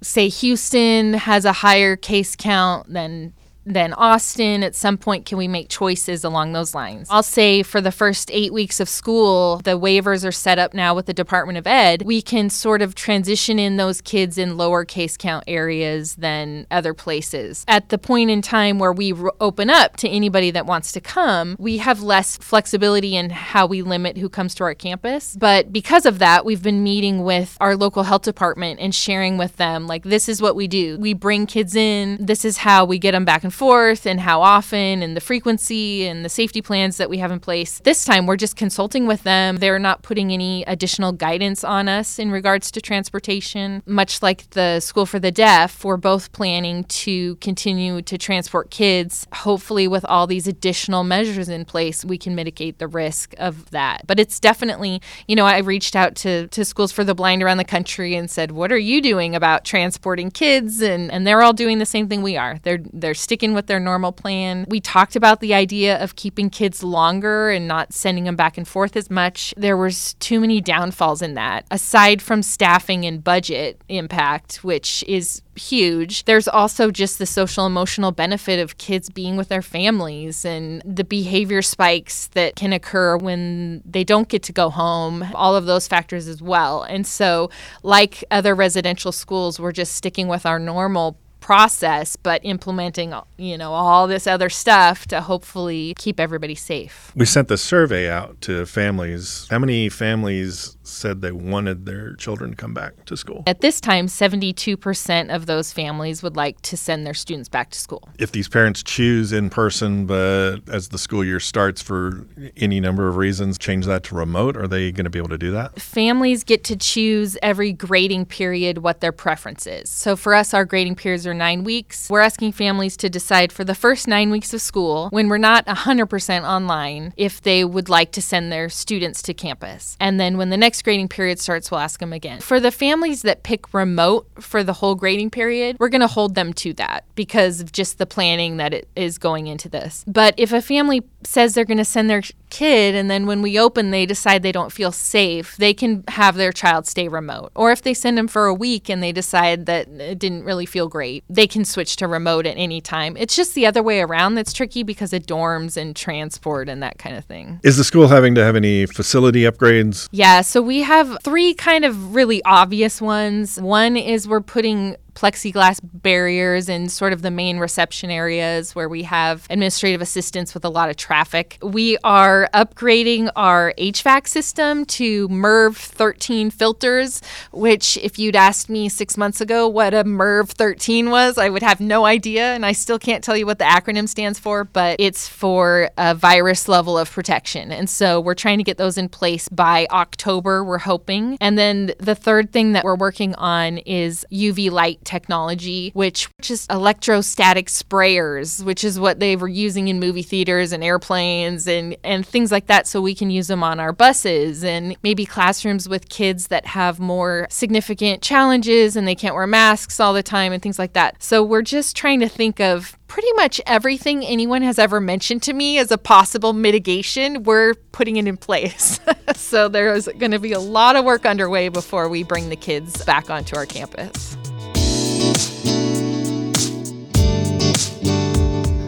say 0.00 0.28
Houston 0.28 1.14
has 1.14 1.44
a 1.44 1.52
higher 1.52 1.96
case 1.96 2.34
count 2.36 2.92
than 2.92 3.32
then 3.64 3.92
Austin. 3.94 4.62
At 4.62 4.74
some 4.74 4.98
point, 4.98 5.26
can 5.26 5.38
we 5.38 5.48
make 5.48 5.68
choices 5.68 6.24
along 6.24 6.52
those 6.52 6.74
lines? 6.74 7.08
I'll 7.10 7.22
say 7.22 7.62
for 7.62 7.80
the 7.80 7.92
first 7.92 8.30
eight 8.32 8.52
weeks 8.52 8.80
of 8.80 8.88
school, 8.88 9.60
the 9.64 9.78
waivers 9.78 10.26
are 10.26 10.32
set 10.32 10.58
up 10.58 10.74
now 10.74 10.94
with 10.94 11.06
the 11.06 11.12
Department 11.12 11.58
of 11.58 11.66
Ed. 11.66 12.02
We 12.02 12.22
can 12.22 12.50
sort 12.50 12.82
of 12.82 12.94
transition 12.94 13.58
in 13.58 13.76
those 13.76 14.00
kids 14.00 14.38
in 14.38 14.56
lower 14.56 14.84
case 14.84 15.16
count 15.16 15.44
areas 15.46 16.16
than 16.16 16.66
other 16.70 16.94
places. 16.94 17.64
At 17.68 17.88
the 17.88 17.98
point 17.98 18.30
in 18.30 18.42
time 18.42 18.78
where 18.78 18.92
we 18.92 19.12
open 19.40 19.70
up 19.70 19.96
to 19.98 20.08
anybody 20.08 20.50
that 20.50 20.66
wants 20.66 20.92
to 20.92 21.00
come, 21.00 21.56
we 21.58 21.78
have 21.78 22.02
less 22.02 22.36
flexibility 22.38 23.16
in 23.16 23.30
how 23.30 23.66
we 23.66 23.82
limit 23.82 24.16
who 24.16 24.28
comes 24.28 24.54
to 24.56 24.64
our 24.64 24.74
campus. 24.74 25.36
But 25.38 25.72
because 25.72 26.06
of 26.06 26.18
that, 26.18 26.44
we've 26.44 26.62
been 26.62 26.82
meeting 26.82 27.22
with 27.24 27.56
our 27.60 27.76
local 27.76 28.02
health 28.02 28.22
department 28.22 28.80
and 28.80 28.94
sharing 28.94 29.38
with 29.38 29.56
them, 29.56 29.86
like, 29.86 30.02
this 30.04 30.28
is 30.28 30.42
what 30.42 30.56
we 30.56 30.68
do. 30.68 30.98
We 30.98 31.14
bring 31.14 31.46
kids 31.46 31.76
in, 31.76 32.18
this 32.24 32.44
is 32.44 32.58
how 32.58 32.84
we 32.84 32.98
get 32.98 33.12
them 33.12 33.24
back 33.24 33.44
and 33.44 33.51
and 33.52 33.58
forth 33.58 34.06
and 34.06 34.20
how 34.20 34.40
often 34.40 35.02
and 35.02 35.14
the 35.14 35.20
frequency 35.20 36.06
and 36.06 36.24
the 36.24 36.28
safety 36.28 36.62
plans 36.62 36.96
that 36.96 37.10
we 37.10 37.18
have 37.18 37.30
in 37.30 37.38
place. 37.38 37.80
This 37.84 38.04
time 38.04 38.26
we're 38.26 38.36
just 38.36 38.56
consulting 38.56 39.06
with 39.06 39.24
them. 39.24 39.56
They're 39.56 39.78
not 39.78 40.02
putting 40.02 40.32
any 40.32 40.64
additional 40.64 41.12
guidance 41.12 41.62
on 41.62 41.88
us 41.88 42.18
in 42.18 42.30
regards 42.30 42.70
to 42.70 42.80
transportation. 42.80 43.82
Much 43.84 44.22
like 44.22 44.48
the 44.50 44.80
School 44.80 45.04
for 45.04 45.18
the 45.18 45.30
Deaf, 45.30 45.84
we're 45.84 45.98
both 45.98 46.32
planning 46.32 46.84
to 46.84 47.36
continue 47.36 48.00
to 48.02 48.16
transport 48.16 48.70
kids. 48.70 49.26
Hopefully, 49.34 49.86
with 49.86 50.04
all 50.06 50.26
these 50.26 50.46
additional 50.46 51.04
measures 51.04 51.48
in 51.48 51.64
place, 51.64 52.04
we 52.04 52.16
can 52.16 52.34
mitigate 52.34 52.78
the 52.78 52.88
risk 52.88 53.34
of 53.38 53.70
that. 53.70 54.06
But 54.06 54.18
it's 54.18 54.40
definitely, 54.40 55.02
you 55.28 55.36
know, 55.36 55.44
I 55.44 55.58
reached 55.58 55.94
out 55.94 56.14
to, 56.16 56.46
to 56.48 56.64
schools 56.64 56.92
for 56.92 57.04
the 57.04 57.14
blind 57.14 57.42
around 57.42 57.58
the 57.58 57.64
country 57.64 58.14
and 58.14 58.30
said, 58.30 58.52
What 58.52 58.72
are 58.72 58.78
you 58.78 59.02
doing 59.02 59.34
about 59.34 59.64
transporting 59.64 60.30
kids? 60.30 60.80
And, 60.80 61.10
and 61.12 61.26
they're 61.26 61.42
all 61.42 61.52
doing 61.52 61.78
the 61.78 61.86
same 61.86 62.08
thing 62.08 62.22
we 62.22 62.36
are. 62.36 62.58
They're, 62.62 62.80
they're 62.92 63.14
sticking 63.14 63.41
with 63.50 63.66
their 63.66 63.80
normal 63.80 64.12
plan. 64.12 64.64
We 64.68 64.80
talked 64.80 65.16
about 65.16 65.40
the 65.40 65.54
idea 65.54 66.02
of 66.02 66.14
keeping 66.14 66.50
kids 66.50 66.84
longer 66.84 67.50
and 67.50 67.66
not 67.66 67.92
sending 67.92 68.24
them 68.24 68.36
back 68.36 68.56
and 68.56 68.66
forth 68.66 68.96
as 68.96 69.10
much. 69.10 69.52
There 69.56 69.76
was 69.76 70.14
too 70.14 70.38
many 70.38 70.60
downfalls 70.60 71.20
in 71.20 71.34
that. 71.34 71.66
Aside 71.70 72.22
from 72.22 72.42
staffing 72.42 73.04
and 73.04 73.22
budget 73.22 73.80
impact, 73.88 74.62
which 74.62 75.04
is 75.08 75.42
huge. 75.56 76.24
There's 76.24 76.48
also 76.48 76.90
just 76.90 77.18
the 77.18 77.26
social 77.26 77.66
emotional 77.66 78.12
benefit 78.12 78.58
of 78.58 78.78
kids 78.78 79.10
being 79.10 79.36
with 79.36 79.48
their 79.48 79.62
families 79.62 80.44
and 80.44 80.82
the 80.84 81.04
behavior 81.04 81.62
spikes 81.62 82.28
that 82.28 82.56
can 82.56 82.72
occur 82.72 83.16
when 83.16 83.82
they 83.84 84.04
don't 84.04 84.28
get 84.28 84.42
to 84.44 84.52
go 84.52 84.70
home, 84.70 85.24
all 85.34 85.54
of 85.54 85.66
those 85.66 85.86
factors 85.88 86.28
as 86.28 86.40
well. 86.40 86.82
And 86.82 87.06
so, 87.06 87.50
like 87.82 88.24
other 88.30 88.54
residential 88.54 89.12
schools, 89.12 89.60
we're 89.60 89.72
just 89.72 89.94
sticking 89.94 90.28
with 90.28 90.46
our 90.46 90.58
normal 90.58 91.18
process, 91.42 92.16
but 92.16 92.40
implementing, 92.44 93.12
you 93.36 93.58
know, 93.58 93.72
all 93.72 94.06
this 94.06 94.26
other 94.26 94.48
stuff 94.48 95.06
to 95.08 95.20
hopefully 95.20 95.94
keep 95.98 96.18
everybody 96.18 96.54
safe. 96.54 97.12
We 97.14 97.26
sent 97.26 97.48
the 97.48 97.58
survey 97.58 98.08
out 98.08 98.40
to 98.42 98.64
families. 98.64 99.46
How 99.50 99.58
many 99.58 99.88
families 99.88 100.76
said 100.92 101.20
they 101.20 101.32
wanted 101.32 101.86
their 101.86 102.14
children 102.14 102.50
to 102.50 102.56
come 102.56 102.74
back 102.74 103.04
to 103.06 103.16
school? 103.16 103.42
At 103.46 103.60
this 103.60 103.80
time, 103.80 104.06
72% 104.06 105.34
of 105.34 105.46
those 105.46 105.72
families 105.72 106.22
would 106.22 106.36
like 106.36 106.60
to 106.62 106.76
send 106.76 107.06
their 107.06 107.14
students 107.14 107.48
back 107.48 107.70
to 107.70 107.78
school. 107.78 108.08
If 108.18 108.32
these 108.32 108.48
parents 108.48 108.82
choose 108.82 109.32
in 109.32 109.50
person, 109.50 110.06
but 110.06 110.58
as 110.68 110.88
the 110.88 110.98
school 110.98 111.24
year 111.24 111.40
starts 111.40 111.82
for 111.82 112.26
any 112.56 112.80
number 112.80 113.08
of 113.08 113.16
reasons, 113.16 113.58
change 113.58 113.86
that 113.86 114.04
to 114.04 114.14
remote, 114.14 114.56
are 114.56 114.68
they 114.68 114.92
going 114.92 115.04
to 115.04 115.10
be 115.10 115.18
able 115.18 115.28
to 115.30 115.38
do 115.38 115.50
that? 115.52 115.80
Families 115.80 116.44
get 116.44 116.64
to 116.64 116.76
choose 116.76 117.36
every 117.42 117.72
grading 117.72 118.26
period 118.26 118.78
what 118.78 119.00
their 119.00 119.12
preference 119.12 119.66
is. 119.66 119.90
So 119.90 120.16
for 120.16 120.34
us, 120.34 120.54
our 120.54 120.64
grading 120.64 120.96
periods 120.96 121.26
are 121.26 121.34
nine 121.34 121.64
weeks. 121.64 122.08
We're 122.10 122.20
asking 122.20 122.52
families 122.52 122.96
to 122.98 123.08
decide 123.08 123.52
for 123.52 123.64
the 123.64 123.74
first 123.74 124.06
nine 124.06 124.30
weeks 124.30 124.52
of 124.54 124.60
school, 124.60 125.08
when 125.10 125.28
we're 125.28 125.38
not 125.38 125.66
100% 125.66 126.42
online, 126.42 127.12
if 127.16 127.40
they 127.42 127.64
would 127.64 127.88
like 127.88 128.12
to 128.12 128.22
send 128.22 128.52
their 128.52 128.68
students 128.68 129.22
to 129.22 129.34
campus. 129.34 129.96
And 130.00 130.18
then 130.20 130.36
when 130.36 130.50
the 130.50 130.56
next 130.56 130.81
grading 130.82 131.08
period 131.08 131.38
starts, 131.38 131.70
we'll 131.70 131.80
ask 131.80 132.00
them 132.00 132.12
again. 132.12 132.40
For 132.40 132.60
the 132.60 132.70
families 132.70 133.22
that 133.22 133.42
pick 133.42 133.72
remote 133.74 134.26
for 134.40 134.62
the 134.62 134.74
whole 134.74 134.94
grading 134.94 135.30
period, 135.30 135.76
we're 135.78 135.88
going 135.88 136.00
to 136.00 136.06
hold 136.06 136.34
them 136.34 136.52
to 136.54 136.72
that 136.74 137.04
because 137.14 137.60
of 137.60 137.72
just 137.72 137.98
the 137.98 138.06
planning 138.06 138.56
that 138.58 138.74
it 138.74 138.88
is 138.96 139.18
going 139.18 139.46
into 139.46 139.68
this. 139.68 140.04
But 140.06 140.34
if 140.36 140.52
a 140.52 140.62
family 140.62 141.02
says 141.24 141.54
they're 141.54 141.64
going 141.64 141.78
to 141.78 141.84
send 141.84 142.10
their 142.10 142.22
kid 142.50 142.94
and 142.94 143.10
then 143.10 143.26
when 143.26 143.40
we 143.40 143.58
open 143.58 143.90
they 143.90 144.04
decide 144.04 144.42
they 144.42 144.52
don't 144.52 144.72
feel 144.72 144.92
safe, 144.92 145.56
they 145.56 145.72
can 145.72 146.04
have 146.08 146.36
their 146.36 146.52
child 146.52 146.86
stay 146.86 147.08
remote. 147.08 147.50
Or 147.54 147.72
if 147.72 147.82
they 147.82 147.94
send 147.94 148.18
them 148.18 148.28
for 148.28 148.46
a 148.46 148.54
week 148.54 148.88
and 148.88 149.02
they 149.02 149.12
decide 149.12 149.66
that 149.66 149.88
it 149.88 150.18
didn't 150.18 150.44
really 150.44 150.66
feel 150.66 150.88
great, 150.88 151.24
they 151.30 151.46
can 151.46 151.64
switch 151.64 151.96
to 151.96 152.06
remote 152.06 152.46
at 152.46 152.56
any 152.56 152.80
time. 152.80 153.16
It's 153.16 153.36
just 153.36 153.54
the 153.54 153.66
other 153.66 153.82
way 153.82 154.00
around 154.00 154.34
that's 154.34 154.52
tricky 154.52 154.82
because 154.82 155.12
of 155.12 155.22
dorms 155.22 155.76
and 155.76 155.96
transport 155.96 156.68
and 156.68 156.82
that 156.82 156.98
kind 156.98 157.16
of 157.16 157.24
thing. 157.24 157.60
Is 157.62 157.76
the 157.76 157.84
school 157.84 158.08
having 158.08 158.34
to 158.34 158.44
have 158.44 158.56
any 158.56 158.86
facility 158.86 159.42
upgrades? 159.42 160.08
Yeah, 160.12 160.42
so 160.42 160.60
we 160.60 160.71
have 160.80 161.18
three 161.22 161.54
kind 161.54 161.84
of 161.84 162.14
really 162.14 162.42
obvious 162.44 163.00
ones. 163.00 163.60
One 163.60 163.96
is 163.96 164.26
we're 164.26 164.40
putting 164.40 164.96
plexiglass 165.14 165.78
barriers 165.82 166.68
in 166.68 166.88
sort 166.88 167.12
of 167.12 167.22
the 167.22 167.30
main 167.30 167.58
reception 167.58 168.10
areas 168.10 168.74
where 168.74 168.88
we 168.88 169.02
have 169.02 169.46
administrative 169.50 170.00
assistants 170.00 170.54
with 170.54 170.64
a 170.64 170.68
lot 170.68 170.88
of 170.88 170.96
traffic. 170.96 171.58
We 171.62 171.98
are 172.04 172.48
upgrading 172.54 173.30
our 173.36 173.74
HVAC 173.78 174.26
system 174.26 174.84
to 174.86 175.28
MERV 175.28 175.76
13 175.76 176.50
filters, 176.50 177.22
which, 177.52 177.96
if 177.98 178.18
you'd 178.18 178.36
asked 178.36 178.68
me 178.68 178.88
six 178.88 179.16
months 179.16 179.40
ago 179.40 179.68
what 179.68 179.94
a 179.94 180.04
MERV 180.04 180.48
13 180.48 181.10
was, 181.10 181.38
I 181.38 181.48
would 181.48 181.62
have 181.62 181.80
no 181.80 182.04
idea. 182.04 182.54
And 182.54 182.64
I 182.64 182.72
still 182.72 182.98
can't 182.98 183.22
tell 183.22 183.36
you 183.36 183.46
what 183.46 183.58
the 183.58 183.64
acronym 183.64 184.08
stands 184.08 184.38
for, 184.38 184.64
but 184.64 184.96
it's 184.98 185.28
for 185.28 185.90
a 185.98 186.14
virus 186.14 186.68
level 186.68 186.98
of 186.98 187.10
protection. 187.10 187.72
And 187.72 187.88
so 187.88 188.20
we're 188.20 188.34
trying 188.34 188.58
to 188.58 188.64
get 188.64 188.78
those 188.78 188.98
in 188.98 189.08
place 189.08 189.48
by 189.48 189.86
October, 189.90 190.64
we're 190.64 190.78
hoping. 190.78 191.36
And 191.40 191.58
then 191.58 191.92
the 191.98 192.14
third 192.14 192.52
thing 192.52 192.72
that 192.72 192.84
we're 192.84 192.96
working 192.96 193.34
on 193.34 193.78
is 193.78 194.26
UV 194.32 194.70
light 194.70 195.01
technology, 195.04 195.90
which 195.94 196.28
just 196.40 196.70
electrostatic 196.70 197.66
sprayers, 197.66 198.62
which 198.64 198.84
is 198.84 198.98
what 198.98 199.20
they 199.20 199.36
were 199.36 199.48
using 199.48 199.88
in 199.88 200.00
movie 200.00 200.22
theaters 200.22 200.72
and 200.72 200.82
airplanes 200.82 201.66
and, 201.66 201.96
and 202.04 202.26
things 202.26 202.52
like 202.52 202.66
that. 202.66 202.86
So 202.86 203.00
we 203.00 203.14
can 203.14 203.30
use 203.30 203.46
them 203.46 203.62
on 203.62 203.80
our 203.80 203.92
buses 203.92 204.64
and 204.64 204.96
maybe 205.02 205.24
classrooms 205.24 205.88
with 205.88 206.08
kids 206.08 206.48
that 206.48 206.66
have 206.66 207.00
more 207.00 207.46
significant 207.50 208.22
challenges 208.22 208.96
and 208.96 209.06
they 209.06 209.14
can't 209.14 209.34
wear 209.34 209.46
masks 209.46 210.00
all 210.00 210.12
the 210.12 210.22
time 210.22 210.52
and 210.52 210.62
things 210.62 210.78
like 210.78 210.92
that. 210.94 211.22
So 211.22 211.42
we're 211.42 211.62
just 211.62 211.96
trying 211.96 212.20
to 212.20 212.28
think 212.28 212.60
of 212.60 212.96
pretty 213.12 213.32
much 213.34 213.60
everything 213.66 214.24
anyone 214.24 214.62
has 214.62 214.78
ever 214.78 214.98
mentioned 214.98 215.42
to 215.42 215.52
me 215.52 215.76
as 215.76 215.90
a 215.90 215.98
possible 215.98 216.54
mitigation, 216.54 217.42
we're 217.42 217.74
putting 217.92 218.16
it 218.16 218.26
in 218.26 218.38
place. 218.38 219.00
so 219.34 219.68
there's 219.68 220.08
going 220.16 220.30
to 220.30 220.38
be 220.38 220.52
a 220.52 220.58
lot 220.58 220.96
of 220.96 221.04
work 221.04 221.26
underway 221.26 221.68
before 221.68 222.08
we 222.08 222.22
bring 222.22 222.48
the 222.48 222.56
kids 222.56 223.04
back 223.04 223.28
onto 223.28 223.54
our 223.54 223.66
campus. 223.66 224.34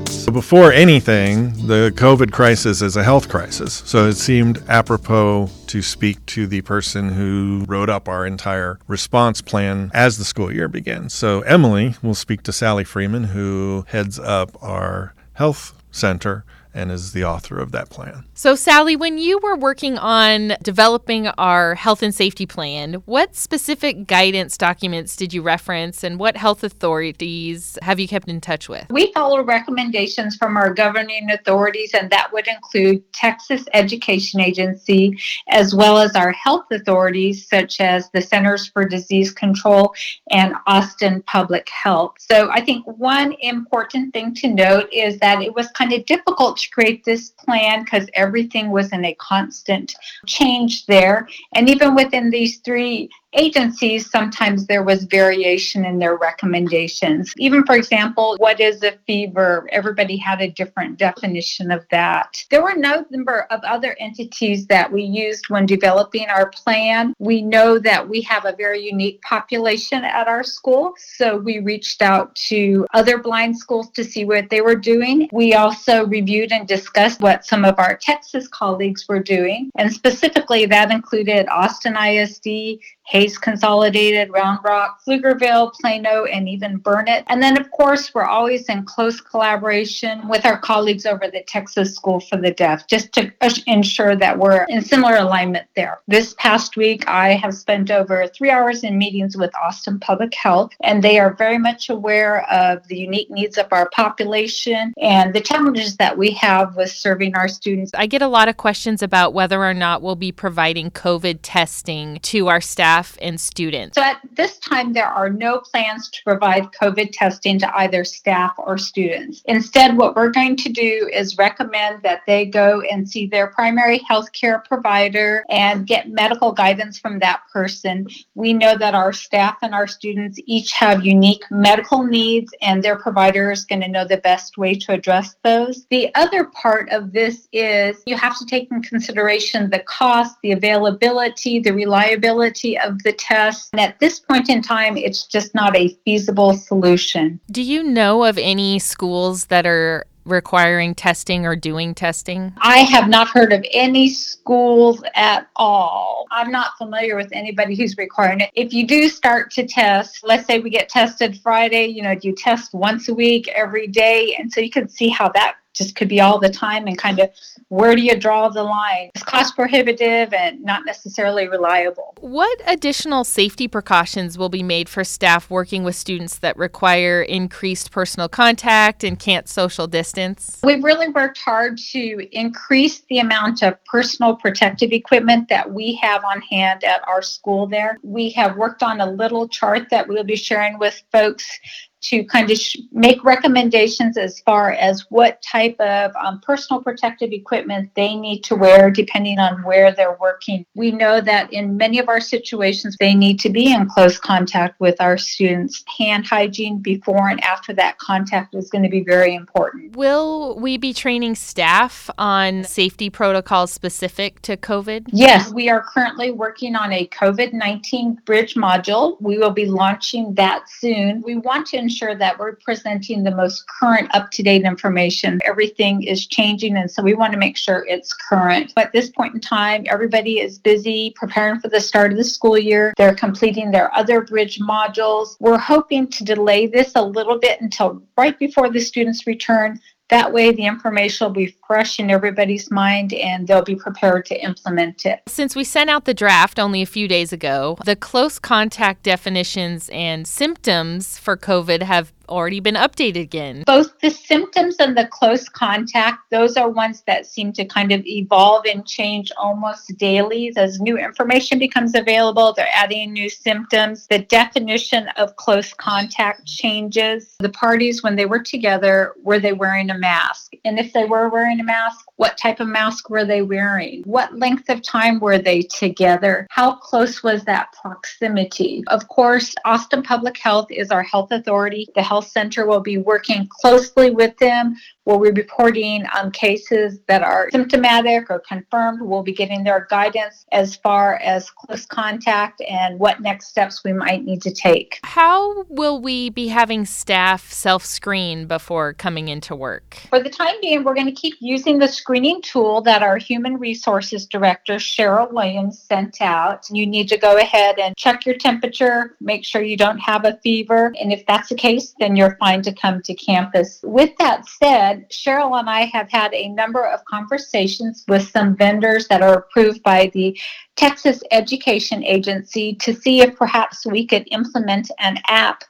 So 0.08 0.32
before 0.32 0.72
anything, 0.72 1.52
the 1.66 1.92
COVID 1.96 2.32
crisis 2.32 2.80
is 2.80 2.96
a 2.96 3.04
health 3.04 3.28
crisis. 3.28 3.82
So 3.86 4.06
it 4.06 4.14
seemed 4.14 4.62
apropos 4.68 5.50
to 5.66 5.82
speak 5.82 6.24
to 6.26 6.46
the 6.46 6.62
person 6.62 7.10
who 7.10 7.64
wrote 7.68 7.90
up 7.90 8.08
our 8.08 8.24
entire 8.24 8.78
response 8.86 9.42
plan 9.42 9.90
as 9.92 10.16
the 10.18 10.24
school 10.24 10.52
year 10.52 10.68
begins. 10.68 11.12
So 11.12 11.40
Emily 11.42 11.96
will 12.02 12.14
speak 12.14 12.42
to 12.44 12.52
Sally 12.52 12.84
Freeman, 12.84 13.24
who 13.24 13.84
heads 13.88 14.18
up 14.18 14.56
our 14.62 15.14
health 15.34 15.74
center 15.90 16.44
and 16.74 16.90
is 16.90 17.12
the 17.12 17.24
author 17.24 17.58
of 17.58 17.70
that 17.72 17.88
plan. 17.88 18.24
So, 18.34 18.56
Sally, 18.56 18.96
when 18.96 19.16
you 19.16 19.38
were 19.38 19.56
working 19.56 19.96
on 19.96 20.54
developing 20.62 21.28
our 21.28 21.76
health 21.76 22.02
and 22.02 22.14
safety 22.14 22.46
plan, 22.46 22.94
what 23.04 23.36
specific 23.36 24.06
guidance 24.06 24.58
documents 24.58 25.14
did 25.14 25.32
you 25.32 25.40
reference 25.40 26.02
and 26.02 26.18
what 26.18 26.36
health 26.36 26.64
authorities 26.64 27.78
have 27.82 28.00
you 28.00 28.08
kept 28.08 28.28
in 28.28 28.40
touch 28.40 28.68
with? 28.68 28.86
We 28.90 29.12
follow 29.12 29.42
recommendations 29.42 30.36
from 30.36 30.56
our 30.56 30.74
governing 30.74 31.30
authorities, 31.30 31.92
and 31.94 32.10
that 32.10 32.32
would 32.32 32.48
include 32.48 33.04
Texas 33.12 33.64
Education 33.72 34.40
Agency 34.40 35.16
as 35.48 35.74
well 35.74 35.98
as 35.98 36.16
our 36.16 36.32
health 36.32 36.64
authorities, 36.72 37.48
such 37.48 37.80
as 37.80 38.10
the 38.10 38.20
Centers 38.20 38.68
for 38.68 38.84
Disease 38.84 39.30
Control 39.30 39.94
and 40.30 40.54
Austin 40.66 41.22
Public 41.26 41.68
Health. 41.68 42.14
So, 42.18 42.50
I 42.50 42.64
think 42.64 42.84
one 42.86 43.34
important 43.40 44.12
thing 44.12 44.34
to 44.34 44.48
note 44.48 44.88
is 44.92 45.18
that 45.20 45.40
it 45.40 45.54
was 45.54 45.68
kind 45.68 45.92
of 45.92 46.04
difficult 46.06 46.58
create 46.70 47.04
this 47.04 47.30
plan 47.30 47.84
because 47.84 48.08
everything 48.14 48.70
was 48.70 48.92
in 48.92 49.04
a 49.04 49.14
constant 49.14 49.94
change 50.26 50.86
there. 50.86 51.28
And 51.54 51.68
even 51.68 51.94
within 51.94 52.30
these 52.30 52.58
three 52.58 53.10
agencies, 53.34 54.10
sometimes 54.10 54.66
there 54.66 54.82
was 54.82 55.04
variation 55.04 55.84
in 55.84 55.98
their 55.98 56.16
recommendations. 56.16 57.32
Even, 57.36 57.64
for 57.64 57.76
example, 57.76 58.36
what 58.38 58.60
is 58.60 58.82
a 58.82 58.92
fever? 59.06 59.68
Everybody 59.72 60.16
had 60.16 60.40
a 60.40 60.50
different 60.50 60.98
definition 60.98 61.70
of 61.70 61.84
that. 61.90 62.44
There 62.50 62.62
were 62.62 62.76
no 62.76 63.04
number 63.10 63.46
of 63.50 63.60
other 63.64 63.96
entities 64.00 64.66
that 64.66 64.90
we 64.90 65.02
used 65.02 65.48
when 65.48 65.66
developing 65.66 66.28
our 66.28 66.50
plan. 66.50 67.14
We 67.18 67.42
know 67.42 67.78
that 67.78 68.08
we 68.08 68.22
have 68.22 68.44
a 68.44 68.56
very 68.56 68.82
unique 68.84 69.20
population 69.22 70.04
at 70.04 70.28
our 70.28 70.42
school, 70.42 70.94
so 70.96 71.36
we 71.36 71.58
reached 71.58 72.02
out 72.02 72.34
to 72.36 72.86
other 72.94 73.18
blind 73.18 73.58
schools 73.58 73.90
to 73.90 74.04
see 74.04 74.24
what 74.24 74.50
they 74.50 74.60
were 74.60 74.76
doing. 74.76 75.28
We 75.32 75.54
also 75.54 76.06
reviewed 76.06 76.52
and 76.52 76.66
discussed 76.66 77.20
what 77.20 77.44
some 77.44 77.64
of 77.64 77.78
our 77.78 77.96
Texas 77.96 78.48
colleagues 78.48 79.06
were 79.08 79.22
doing, 79.22 79.70
and 79.76 79.92
specifically 79.92 80.66
that 80.66 80.90
included 80.90 81.48
Austin 81.48 81.96
ISD, 81.96 82.80
Hays 83.06 83.36
Consolidated, 83.36 84.30
Round 84.30 84.58
Rock, 84.64 85.00
Pflugerville, 85.06 85.72
Plano, 85.74 86.24
and 86.24 86.48
even 86.48 86.78
Burnet. 86.78 87.24
And 87.28 87.42
then, 87.42 87.60
of 87.60 87.70
course, 87.70 88.14
we're 88.14 88.24
always 88.24 88.68
in 88.68 88.84
close 88.84 89.20
collaboration 89.20 90.26
with 90.26 90.46
our 90.46 90.58
colleagues 90.58 91.04
over 91.04 91.28
the 91.28 91.42
Texas 91.46 91.94
School 91.94 92.20
for 92.20 92.36
the 92.38 92.50
Deaf, 92.50 92.86
just 92.86 93.12
to 93.12 93.30
ensure 93.66 94.16
that 94.16 94.38
we're 94.38 94.64
in 94.68 94.80
similar 94.80 95.16
alignment 95.16 95.66
there. 95.76 96.00
This 96.08 96.34
past 96.38 96.76
week, 96.76 97.06
I 97.06 97.34
have 97.34 97.54
spent 97.54 97.90
over 97.90 98.26
three 98.28 98.50
hours 98.50 98.84
in 98.84 98.96
meetings 98.96 99.36
with 99.36 99.54
Austin 99.54 100.00
Public 100.00 100.34
Health, 100.34 100.72
and 100.82 101.02
they 101.02 101.18
are 101.18 101.34
very 101.34 101.58
much 101.58 101.90
aware 101.90 102.50
of 102.50 102.88
the 102.88 102.96
unique 102.96 103.30
needs 103.30 103.58
of 103.58 103.66
our 103.70 103.90
population 103.90 104.94
and 104.98 105.34
the 105.34 105.40
challenges 105.40 105.96
that 105.98 106.16
we 106.16 106.30
have 106.30 106.74
with 106.76 106.90
serving 106.90 107.34
our 107.34 107.48
students. 107.48 107.90
I 107.94 108.06
get 108.06 108.22
a 108.22 108.28
lot 108.28 108.48
of 108.48 108.56
questions 108.56 109.02
about 109.02 109.34
whether 109.34 109.62
or 109.62 109.74
not 109.74 110.00
we'll 110.00 110.16
be 110.16 110.32
providing 110.32 110.90
COVID 110.90 111.40
testing 111.42 112.18
to 112.20 112.48
our 112.48 112.62
staff 112.62 112.93
and 113.20 113.40
students. 113.40 113.96
So 113.96 114.02
at 114.02 114.20
this 114.32 114.58
time, 114.58 114.92
there 114.92 115.06
are 115.06 115.28
no 115.30 115.58
plans 115.58 116.08
to 116.10 116.22
provide 116.22 116.68
COVID 116.80 117.10
testing 117.12 117.58
to 117.58 117.78
either 117.78 118.04
staff 118.04 118.54
or 118.58 118.78
students. 118.78 119.42
Instead, 119.46 119.96
what 119.96 120.14
we're 120.14 120.30
going 120.30 120.56
to 120.56 120.68
do 120.68 121.08
is 121.12 121.36
recommend 121.38 122.02
that 122.02 122.20
they 122.26 122.46
go 122.46 122.82
and 122.82 123.08
see 123.08 123.26
their 123.26 123.48
primary 123.48 123.98
health 124.08 124.30
care 124.32 124.62
provider 124.68 125.44
and 125.50 125.86
get 125.86 126.08
medical 126.08 126.52
guidance 126.52 126.98
from 126.98 127.18
that 127.18 127.42
person. 127.52 128.06
We 128.34 128.52
know 128.52 128.76
that 128.78 128.94
our 128.94 129.12
staff 129.12 129.58
and 129.62 129.74
our 129.74 129.86
students 129.86 130.38
each 130.46 130.72
have 130.72 131.04
unique 131.04 131.44
medical 131.50 132.04
needs, 132.04 132.52
and 132.62 132.82
their 132.82 132.96
provider 132.96 133.50
is 133.50 133.64
going 133.64 133.82
to 133.82 133.88
know 133.88 134.06
the 134.06 134.18
best 134.18 134.56
way 134.56 134.74
to 134.74 134.92
address 134.92 135.36
those. 135.42 135.86
The 135.90 136.14
other 136.14 136.44
part 136.44 136.90
of 136.90 137.12
this 137.12 137.48
is 137.52 138.02
you 138.06 138.16
have 138.16 138.38
to 138.38 138.46
take 138.46 138.70
in 138.70 138.82
consideration 138.82 139.70
the 139.70 139.80
cost, 139.80 140.36
the 140.42 140.52
availability, 140.52 141.58
the 141.58 141.72
reliability 141.72 142.78
of 142.86 143.02
the 143.02 143.12
test. 143.12 143.70
And 143.72 143.80
at 143.80 143.98
this 144.00 144.20
point 144.20 144.48
in 144.48 144.62
time, 144.62 144.96
it's 144.96 145.26
just 145.26 145.54
not 145.54 145.76
a 145.76 145.88
feasible 146.04 146.54
solution. 146.54 147.40
Do 147.50 147.62
you 147.62 147.82
know 147.82 148.24
of 148.24 148.38
any 148.38 148.78
schools 148.78 149.46
that 149.46 149.66
are 149.66 150.06
requiring 150.24 150.94
testing 150.94 151.46
or 151.46 151.54
doing 151.54 151.94
testing? 151.94 152.52
I 152.58 152.78
have 152.78 153.08
not 153.08 153.28
heard 153.28 153.52
of 153.52 153.64
any 153.72 154.08
schools 154.08 155.02
at 155.14 155.48
all. 155.56 156.26
I'm 156.30 156.50
not 156.50 156.76
familiar 156.78 157.16
with 157.16 157.28
anybody 157.32 157.76
who's 157.76 157.96
requiring 157.96 158.40
it. 158.40 158.50
If 158.54 158.72
you 158.72 158.86
do 158.86 159.08
start 159.08 159.50
to 159.52 159.66
test, 159.66 160.20
let's 160.24 160.46
say 160.46 160.60
we 160.60 160.70
get 160.70 160.88
tested 160.88 161.38
Friday, 161.42 161.86
you 161.86 162.02
know, 162.02 162.14
do 162.14 162.28
you 162.28 162.34
test 162.34 162.72
once 162.74 163.08
a 163.08 163.14
week 163.14 163.48
every 163.48 163.86
day. 163.86 164.34
And 164.38 164.52
so 164.52 164.60
you 164.60 164.70
can 164.70 164.88
see 164.88 165.08
how 165.08 165.28
that 165.30 165.56
just 165.74 165.96
could 165.96 166.08
be 166.08 166.20
all 166.20 166.38
the 166.38 166.48
time 166.48 166.86
and 166.86 166.96
kind 166.96 167.18
of 167.18 167.30
where 167.68 167.96
do 167.96 168.02
you 168.02 168.16
draw 168.16 168.48
the 168.48 168.62
line? 168.62 169.10
It's 169.14 169.24
cost 169.24 169.56
prohibitive 169.56 170.32
and 170.32 170.62
not 170.62 170.84
necessarily 170.86 171.48
reliable. 171.48 172.14
What 172.20 172.60
additional 172.66 173.24
safety 173.24 173.68
precautions 173.68 174.38
will 174.38 174.48
be 174.48 174.62
made 174.62 174.88
for 174.88 175.02
staff 175.04 175.50
working 175.50 175.82
with 175.82 175.96
students 175.96 176.38
that 176.38 176.56
require 176.56 177.22
increased 177.22 177.90
personal 177.90 178.28
contact 178.28 179.02
and 179.04 179.18
can't 179.18 179.48
social 179.48 179.86
distance? 179.86 180.60
We've 180.62 180.84
really 180.84 181.08
worked 181.08 181.38
hard 181.38 181.78
to 181.92 182.28
increase 182.32 183.02
the 183.10 183.18
amount 183.18 183.62
of 183.62 183.82
personal 183.84 184.36
protective 184.36 184.92
equipment 184.92 185.48
that 185.48 185.72
we 185.72 185.94
have 185.96 186.24
on 186.24 186.40
hand 186.42 186.84
at 186.84 187.06
our 187.08 187.22
school 187.22 187.66
there. 187.66 187.98
We 188.02 188.30
have 188.30 188.56
worked 188.56 188.82
on 188.82 189.00
a 189.00 189.10
little 189.10 189.48
chart 189.48 189.88
that 189.90 190.06
we'll 190.06 190.24
be 190.24 190.36
sharing 190.36 190.78
with 190.78 191.02
folks 191.10 191.58
to 192.04 192.24
kind 192.24 192.50
of 192.50 192.58
sh- 192.58 192.76
make 192.92 193.22
recommendations 193.24 194.16
as 194.16 194.40
far 194.40 194.72
as 194.72 195.06
what 195.10 195.42
type 195.42 195.78
of 195.80 196.12
um, 196.16 196.40
personal 196.40 196.82
protective 196.82 197.32
equipment 197.32 197.90
they 197.96 198.14
need 198.14 198.42
to 198.44 198.54
wear 198.54 198.90
depending 198.90 199.38
on 199.38 199.62
where 199.62 199.92
they're 199.92 200.16
working. 200.20 200.64
We 200.74 200.90
know 200.90 201.20
that 201.20 201.52
in 201.52 201.76
many 201.76 201.98
of 201.98 202.08
our 202.08 202.20
situations, 202.20 202.96
they 203.00 203.14
need 203.14 203.40
to 203.40 203.50
be 203.50 203.72
in 203.72 203.88
close 203.88 204.18
contact 204.18 204.78
with 204.80 205.00
our 205.00 205.18
students. 205.18 205.82
Hand 205.98 206.26
hygiene 206.26 206.78
before 206.78 207.28
and 207.28 207.42
after 207.42 207.72
that 207.74 207.98
contact 207.98 208.54
is 208.54 208.70
going 208.70 208.84
to 208.84 208.90
be 208.90 209.02
very 209.02 209.34
important. 209.34 209.96
Will 209.96 210.58
we 210.58 210.76
be 210.76 210.92
training 210.92 211.34
staff 211.34 212.10
on 212.18 212.64
safety 212.64 213.10
protocols 213.10 213.72
specific 213.72 214.42
to 214.42 214.56
COVID? 214.56 215.08
Yes, 215.12 215.52
we 215.52 215.68
are 215.68 215.82
currently 215.82 216.30
working 216.30 216.76
on 216.76 216.92
a 216.92 217.06
COVID 217.08 217.52
19 217.52 218.18
bridge 218.26 218.54
module. 218.54 219.16
We 219.20 219.38
will 219.38 219.50
be 219.50 219.66
launching 219.66 220.34
that 220.34 220.68
soon. 220.68 221.22
We 221.22 221.36
want 221.36 221.66
to 221.68 221.76
ensure 221.76 221.93
ensure 221.94 222.16
that 222.16 222.36
we're 222.40 222.56
presenting 222.56 223.22
the 223.22 223.30
most 223.30 223.64
current, 223.68 224.12
up 224.16 224.28
to 224.32 224.42
date 224.42 224.64
information. 224.64 225.38
Everything 225.44 226.02
is 226.02 226.26
changing, 226.26 226.76
and 226.76 226.90
so 226.90 227.04
we 227.04 227.14
want 227.14 227.32
to 227.32 227.38
make 227.38 227.56
sure 227.56 227.86
it's 227.88 228.12
current. 228.12 228.72
But 228.74 228.86
At 228.86 228.92
this 228.92 229.10
point 229.10 229.34
in 229.34 229.40
time, 229.40 229.84
everybody 229.86 230.40
is 230.40 230.58
busy 230.58 231.12
preparing 231.14 231.60
for 231.60 231.68
the 231.68 231.80
start 231.80 232.10
of 232.10 232.18
the 232.18 232.24
school 232.24 232.58
year. 232.58 232.92
They're 232.96 233.14
completing 233.14 233.70
their 233.70 233.94
other 233.94 234.22
bridge 234.22 234.58
modules. 234.58 235.36
We're 235.38 235.56
hoping 235.56 236.08
to 236.08 236.24
delay 236.24 236.66
this 236.66 236.92
a 236.96 237.02
little 237.02 237.38
bit 237.38 237.60
until 237.60 238.02
right 238.18 238.36
before 238.40 238.70
the 238.70 238.80
students 238.80 239.24
return 239.24 239.80
that 240.10 240.32
way, 240.32 240.52
the 240.52 240.66
information 240.66 241.26
will 241.26 241.32
be 241.32 241.56
fresh 241.66 241.98
in 241.98 242.10
everybody's 242.10 242.70
mind 242.70 243.12
and 243.14 243.46
they'll 243.46 243.62
be 243.62 243.76
prepared 243.76 244.26
to 244.26 244.44
implement 244.44 245.06
it. 245.06 245.20
Since 245.28 245.56
we 245.56 245.64
sent 245.64 245.88
out 245.88 246.04
the 246.04 246.14
draft 246.14 246.58
only 246.58 246.82
a 246.82 246.86
few 246.86 247.08
days 247.08 247.32
ago, 247.32 247.78
the 247.84 247.96
close 247.96 248.38
contact 248.38 249.02
definitions 249.02 249.88
and 249.92 250.26
symptoms 250.26 251.18
for 251.18 251.36
COVID 251.36 251.82
have 251.82 252.12
already 252.28 252.60
been 252.60 252.74
updated 252.74 253.20
again. 253.20 253.64
Both 253.66 253.98
the 254.00 254.10
symptoms 254.10 254.76
and 254.78 254.96
the 254.96 255.06
close 255.06 255.48
contact, 255.48 256.30
those 256.30 256.56
are 256.56 256.68
ones 256.68 257.02
that 257.06 257.26
seem 257.26 257.52
to 257.54 257.64
kind 257.64 257.92
of 257.92 258.04
evolve 258.06 258.64
and 258.66 258.86
change 258.86 259.30
almost 259.36 259.96
daily. 259.98 260.52
As 260.56 260.80
new 260.80 260.96
information 260.98 261.58
becomes 261.58 261.94
available, 261.94 262.52
they're 262.52 262.68
adding 262.74 263.12
new 263.12 263.28
symptoms. 263.28 264.06
The 264.06 264.20
definition 264.20 265.08
of 265.16 265.36
close 265.36 265.74
contact 265.74 266.46
changes. 266.46 267.34
The 267.40 267.48
parties, 267.50 268.02
when 268.02 268.16
they 268.16 268.26
were 268.26 268.42
together, 268.42 269.12
were 269.22 269.38
they 269.38 269.52
wearing 269.52 269.90
a 269.90 269.98
mask? 269.98 270.52
And 270.64 270.78
if 270.78 270.92
they 270.92 271.04
were 271.04 271.28
wearing 271.28 271.60
a 271.60 271.64
mask, 271.64 272.06
what 272.16 272.38
type 272.38 272.60
of 272.60 272.68
mask 272.68 273.10
were 273.10 273.24
they 273.24 273.42
wearing? 273.42 274.02
What 274.04 274.38
length 274.38 274.68
of 274.68 274.82
time 274.82 275.20
were 275.20 275.38
they 275.38 275.62
together? 275.62 276.46
How 276.50 276.76
close 276.76 277.22
was 277.22 277.44
that 277.44 277.72
proximity? 277.80 278.82
Of 278.88 279.08
course, 279.08 279.54
Austin 279.64 280.02
Public 280.02 280.38
Health 280.38 280.68
is 280.70 280.90
our 280.90 281.02
health 281.02 281.30
authority. 281.30 281.88
The 281.94 282.02
Health 282.02 282.13
Center 282.22 282.66
will 282.66 282.80
be 282.80 282.98
working 282.98 283.48
closely 283.48 284.10
with 284.10 284.36
them. 284.38 284.76
We'll 285.06 285.20
be 285.20 285.30
reporting 285.30 286.06
on 286.14 286.30
cases 286.30 286.98
that 287.08 287.22
are 287.22 287.50
symptomatic 287.50 288.30
or 288.30 288.40
confirmed. 288.40 289.02
We'll 289.02 289.22
be 289.22 289.34
getting 289.34 289.62
their 289.62 289.86
guidance 289.90 290.46
as 290.50 290.76
far 290.76 291.16
as 291.16 291.50
close 291.50 291.84
contact 291.84 292.62
and 292.66 292.98
what 292.98 293.20
next 293.20 293.48
steps 293.48 293.84
we 293.84 293.92
might 293.92 294.24
need 294.24 294.40
to 294.42 294.52
take. 294.52 295.00
How 295.04 295.64
will 295.68 296.00
we 296.00 296.30
be 296.30 296.48
having 296.48 296.86
staff 296.86 297.52
self 297.52 297.84
screen 297.84 298.46
before 298.46 298.94
coming 298.94 299.28
into 299.28 299.54
work? 299.54 299.98
For 300.08 300.22
the 300.22 300.30
time 300.30 300.54
being, 300.62 300.84
we're 300.84 300.94
going 300.94 301.06
to 301.06 301.12
keep 301.12 301.34
using 301.40 301.78
the 301.78 301.88
screening 301.88 302.40
tool 302.40 302.80
that 302.82 303.02
our 303.02 303.18
Human 303.18 303.58
Resources 303.58 304.26
Director, 304.26 304.76
Cheryl 304.76 305.30
Williams, 305.32 305.82
sent 305.82 306.22
out. 306.22 306.64
You 306.70 306.86
need 306.86 307.08
to 307.08 307.18
go 307.18 307.36
ahead 307.36 307.78
and 307.78 307.94
check 307.96 308.24
your 308.24 308.36
temperature, 308.36 309.16
make 309.20 309.44
sure 309.44 309.62
you 309.62 309.76
don't 309.76 309.98
have 309.98 310.24
a 310.24 310.38
fever. 310.42 310.94
And 311.00 311.12
if 311.12 311.26
that's 311.26 311.50
the 311.50 311.54
case, 311.56 311.94
then 312.00 312.16
you're 312.16 312.36
fine 312.40 312.62
to 312.62 312.72
come 312.72 313.02
to 313.02 313.14
campus. 313.14 313.80
With 313.82 314.10
that 314.18 314.48
said, 314.48 314.93
Cheryl 315.10 315.58
and 315.58 315.68
I 315.68 315.82
have 315.86 316.10
had 316.10 316.32
a 316.34 316.48
number 316.48 316.84
of 316.84 317.04
conversations 317.04 318.04
with 318.08 318.28
some 318.28 318.56
vendors 318.56 319.08
that 319.08 319.22
are 319.22 319.34
approved 319.34 319.82
by 319.82 320.10
the 320.14 320.38
Texas 320.76 321.22
Education 321.30 322.02
Agency 322.04 322.74
to 322.76 322.94
see 322.94 323.20
if 323.20 323.36
perhaps 323.36 323.86
we 323.86 324.06
could 324.06 324.26
implement 324.30 324.90
an 324.98 325.18
app 325.28 325.64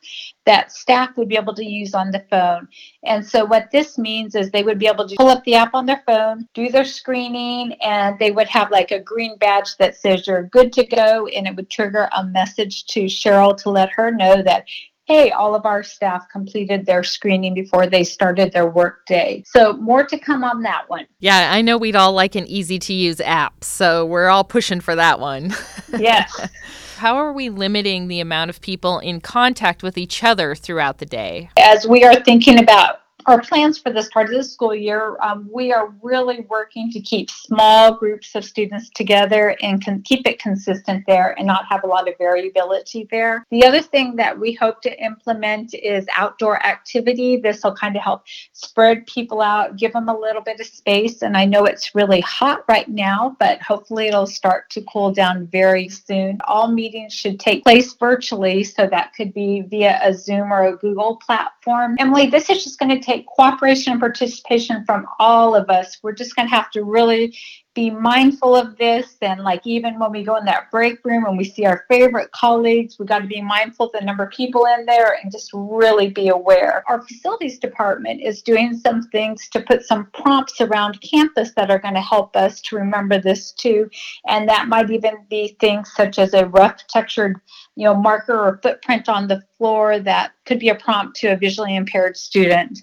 that 0.47 0.73
staff 0.73 1.17
would 1.17 1.29
be 1.29 1.37
able 1.37 1.55
to 1.55 1.65
use 1.65 1.95
on 1.95 2.11
the 2.11 2.25
phone. 2.31 2.69
And 3.05 3.25
so, 3.25 3.45
what 3.45 3.71
this 3.71 3.99
means 3.99 4.35
is 4.35 4.51
they 4.51 4.63
would 4.63 4.79
be 4.79 4.87
able 4.87 5.09
to 5.09 5.17
pull 5.17 5.29
up 5.29 5.43
the 5.45 5.55
app 5.55 5.75
on 5.75 5.87
their 5.87 6.03
phone, 6.07 6.49
do 6.55 6.69
their 6.69 6.85
screening, 6.85 7.75
and 7.83 8.19
they 8.19 8.31
would 8.31 8.49
have 8.49 8.71
like 8.71 8.91
a 8.91 9.01
green 9.01 9.37
badge 9.39 9.77
that 9.79 9.97
says 9.97 10.27
you're 10.27 10.45
good 10.45 10.73
to 10.75 10.87
go. 10.87 11.27
And 11.29 11.47
it 11.47 11.57
would 11.57 11.71
trigger 11.71 12.09
a 12.17 12.25
message 12.25 12.87
to 12.87 13.05
Cheryl 13.05 13.57
to 13.59 13.71
let 13.71 13.91
her 13.91 14.11
know 14.11 14.43
that 14.43 14.67
hey, 15.07 15.31
all 15.31 15.55
of 15.55 15.67
our 15.67 15.83
staff 15.83 16.27
completed 16.31 16.87
their 16.87 17.05
screening 17.05 17.55
before 17.55 17.87
they 17.87 18.05
started 18.05 18.53
their 18.53 18.69
work 18.69 19.05
day. 19.07 19.43
So, 19.47 19.75
more 19.75 20.05
to 20.05 20.19
come 20.19 20.43
on 20.45 20.63
that 20.63 20.89
one. 20.89 21.07
Yeah, 21.21 21.51
I 21.53 21.63
know 21.63 21.77
we'd 21.77 21.97
all 21.97 22.13
like 22.13 22.35
an 22.35 22.47
easy 22.47 22.79
to 22.81 22.93
use 22.93 23.21
app. 23.21 23.65
So, 23.65 24.07
we're 24.07 24.29
all 24.29 24.45
pushing 24.45 24.81
for 24.81 24.95
that 24.95 25.21
one. 25.21 25.55
Yes. 25.97 26.49
How 26.97 27.17
are 27.17 27.33
we 27.33 27.51
limiting 27.51 28.09
the 28.09 28.19
amount 28.19 28.51
of 28.51 28.61
people 28.61 28.99
in 28.99 29.21
contact 29.21 29.85
with 29.85 29.97
each 29.97 30.25
other 30.25 30.57
throughout 30.57 30.99
the 30.99 31.07
day? 31.07 31.51
As 31.57 31.87
we 31.87 32.03
are 32.03 32.21
thinking 32.25 32.59
about 32.59 33.04
our 33.27 33.41
plans 33.41 33.79
for 33.79 33.93
this 33.93 34.09
part 34.09 34.29
of 34.29 34.35
the 34.35 34.45
school 34.45 34.75
year, 34.75 35.17
um, 35.23 35.49
we 35.53 35.73
are 35.73 35.95
really 36.03 36.47
working 36.49 36.91
to 36.93 37.01
keep 37.01 37.31
small 37.31 37.95
groups 37.95 38.35
of 38.35 38.45
students 38.45 38.91
together 38.91 39.57
and 39.63 39.83
can 39.83 40.03
keep 40.03 40.27
it 40.27 40.39
consistent 40.39 41.05
there 41.07 41.35
and 41.39 41.47
not 41.47 41.65
have 41.69 41.85
a 41.85 41.87
lot 41.87 42.09
of 42.09 42.15
variability 42.19 43.09
there. 43.11 43.47
The 43.51 43.65
other 43.65 43.81
thing 43.81 44.17
that 44.17 44.39
we 44.39 44.53
hope 44.53 44.83
to 44.83 45.03
implement 45.03 45.75
is 45.75 46.07
outdoor 46.17 46.65
activity. 46.67 47.37
This 47.37 47.63
will 47.63 47.75
kind 47.75 47.97
of 47.97 48.03
help 48.03 48.25
spread 48.53 49.07
people 49.07 49.41
out, 49.41 49.77
give 49.77 49.93
them 49.93 50.09
a 50.09 50.19
little 50.19 50.43
bit 50.43 50.61
of 50.61 50.67
space. 50.67 51.23
And 51.23 51.37
I 51.37 51.45
know 51.45 51.65
it's 51.65 51.95
really 51.95 52.21
hot 52.21 52.65
right 52.69 52.89
now, 52.89 53.37
but 53.39 53.63
hopefully 53.63 54.09
it'll 54.09 54.27
start 54.27 54.71
to 54.71 54.83
cool 54.83 55.13
down 55.13 55.47
very 55.47 55.89
soon. 55.89 56.39
All 56.47 56.69
meetings 56.69 57.13
should 57.13 57.41
take 57.41 57.65
place 57.65 57.93
virtually, 57.95 58.65
so 58.65 58.87
that 58.87 59.13
could 59.15 59.33
be 59.33 59.63
via 59.63 60.01
a 60.03 60.13
Zoom 60.13 60.53
or 60.53 60.67
a 60.67 60.77
Google 60.77 61.17
platform. 61.17 61.97
Emily, 61.99 62.27
this 62.27 62.51
is 62.51 62.65
just 62.65 62.79
going 62.79 62.91
to 62.91 63.01
take 63.05 63.14
cooperation 63.23 63.93
and 63.93 64.01
participation 64.01 64.85
from 64.85 65.07
all 65.19 65.55
of 65.55 65.71
us. 65.71 65.99
We're 66.03 66.13
just 66.13 66.37
going 66.37 66.49
to 66.49 66.55
have 66.55 66.71
to 66.73 66.85
really 66.85 67.37
be 67.75 67.91
mindful 67.91 68.55
of 68.55 68.77
this. 68.79 69.17
And 69.21 69.43
like 69.43 69.67
even 69.67 69.99
when 69.99 70.13
we 70.13 70.23
go 70.23 70.37
in 70.37 70.45
that 70.45 70.71
break 70.71 71.05
room 71.05 71.25
and 71.27 71.37
we 71.37 71.45
see 71.45 71.67
our 71.67 71.85
favorite 71.89 72.31
colleagues 72.31 72.99
we 72.99 73.07
got 73.07 73.19
to 73.19 73.27
be 73.27 73.43
mindful 73.43 73.87
of 73.87 73.93
the 73.93 74.01
number 74.01 74.25
of 74.25 74.31
people 74.31 74.67
in 74.67 74.87
there 74.87 75.19
and 75.21 75.33
just 75.33 75.51
really 75.53 76.09
be 76.09 76.29
aware. 76.29 76.85
Our 76.89 77.03
facilities 77.03 77.59
department 77.59 78.23
is 78.23 78.43
doing 78.43 78.77
some 78.77 79.03
things 79.03 79.49
to 79.51 79.61
put 79.61 79.85
some 79.85 80.07
prompts 80.13 80.61
around 80.61 81.01
campus 81.01 81.53
that 81.57 81.71
are 81.71 81.81
going 81.81 81.95
to 81.95 82.01
help 82.01 82.37
us 82.37 82.61
to 82.63 82.77
remember 82.77 83.21
this 83.21 83.53
too. 83.53 83.91
And 84.29 84.49
that 84.49 84.69
might 84.69 84.91
even 84.91 85.27
be 85.29 85.57
things 85.59 85.93
such 85.95 86.19
as 86.19 86.33
a 86.33 86.47
rough 86.47 86.87
textured 86.87 87.41
you 87.77 87.85
know 87.85 87.95
marker 87.95 88.39
or 88.39 88.61
footprint 88.63 89.09
on 89.09 89.27
the 89.27 89.43
floor 89.59 89.99
that 89.99 90.33
could 90.47 90.59
be 90.59 90.69
a 90.69 90.75
prompt 90.75 91.17
to 91.17 91.29
a 91.29 91.37
visually 91.37 91.75
impaired 91.75 92.17
student 92.17 92.83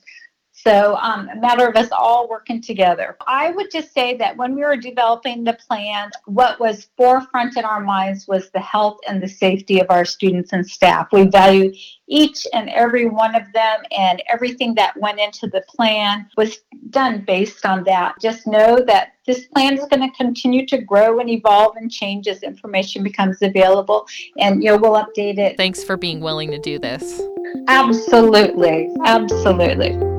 so, 0.63 0.95
um, 0.97 1.29
a 1.29 1.35
matter 1.35 1.67
of 1.67 1.75
us 1.75 1.89
all 1.91 2.29
working 2.29 2.61
together. 2.61 3.17
I 3.27 3.51
would 3.51 3.71
just 3.71 3.93
say 3.93 4.15
that 4.17 4.37
when 4.37 4.53
we 4.55 4.61
were 4.61 4.77
developing 4.77 5.43
the 5.43 5.53
plan, 5.53 6.11
what 6.25 6.59
was 6.59 6.89
forefront 6.97 7.57
in 7.57 7.65
our 7.65 7.79
minds 7.79 8.27
was 8.27 8.51
the 8.51 8.59
health 8.59 8.99
and 9.07 9.21
the 9.21 9.27
safety 9.27 9.79
of 9.79 9.87
our 9.89 10.05
students 10.05 10.53
and 10.53 10.67
staff. 10.67 11.07
We 11.11 11.23
value 11.27 11.73
each 12.07 12.45
and 12.53 12.69
every 12.69 13.07
one 13.07 13.35
of 13.35 13.43
them, 13.53 13.79
and 13.97 14.21
everything 14.31 14.75
that 14.75 14.97
went 14.97 15.19
into 15.19 15.47
the 15.47 15.63
plan 15.67 16.29
was 16.37 16.59
done 16.89 17.23
based 17.25 17.65
on 17.65 17.83
that. 17.85 18.15
Just 18.21 18.45
know 18.45 18.79
that 18.85 19.13
this 19.25 19.45
plan 19.47 19.75
is 19.75 19.85
going 19.85 20.01
to 20.01 20.15
continue 20.17 20.65
to 20.67 20.79
grow 20.79 21.19
and 21.19 21.29
evolve 21.29 21.77
and 21.77 21.89
change 21.89 22.27
as 22.27 22.43
information 22.43 23.01
becomes 23.01 23.41
available, 23.41 24.05
and 24.37 24.61
you 24.61 24.69
know 24.69 24.77
we'll 24.77 24.93
update 24.93 25.37
it. 25.37 25.57
Thanks 25.57 25.83
for 25.83 25.97
being 25.97 26.19
willing 26.19 26.51
to 26.51 26.59
do 26.59 26.77
this. 26.77 27.21
Absolutely, 27.67 28.89
absolutely 29.05 30.10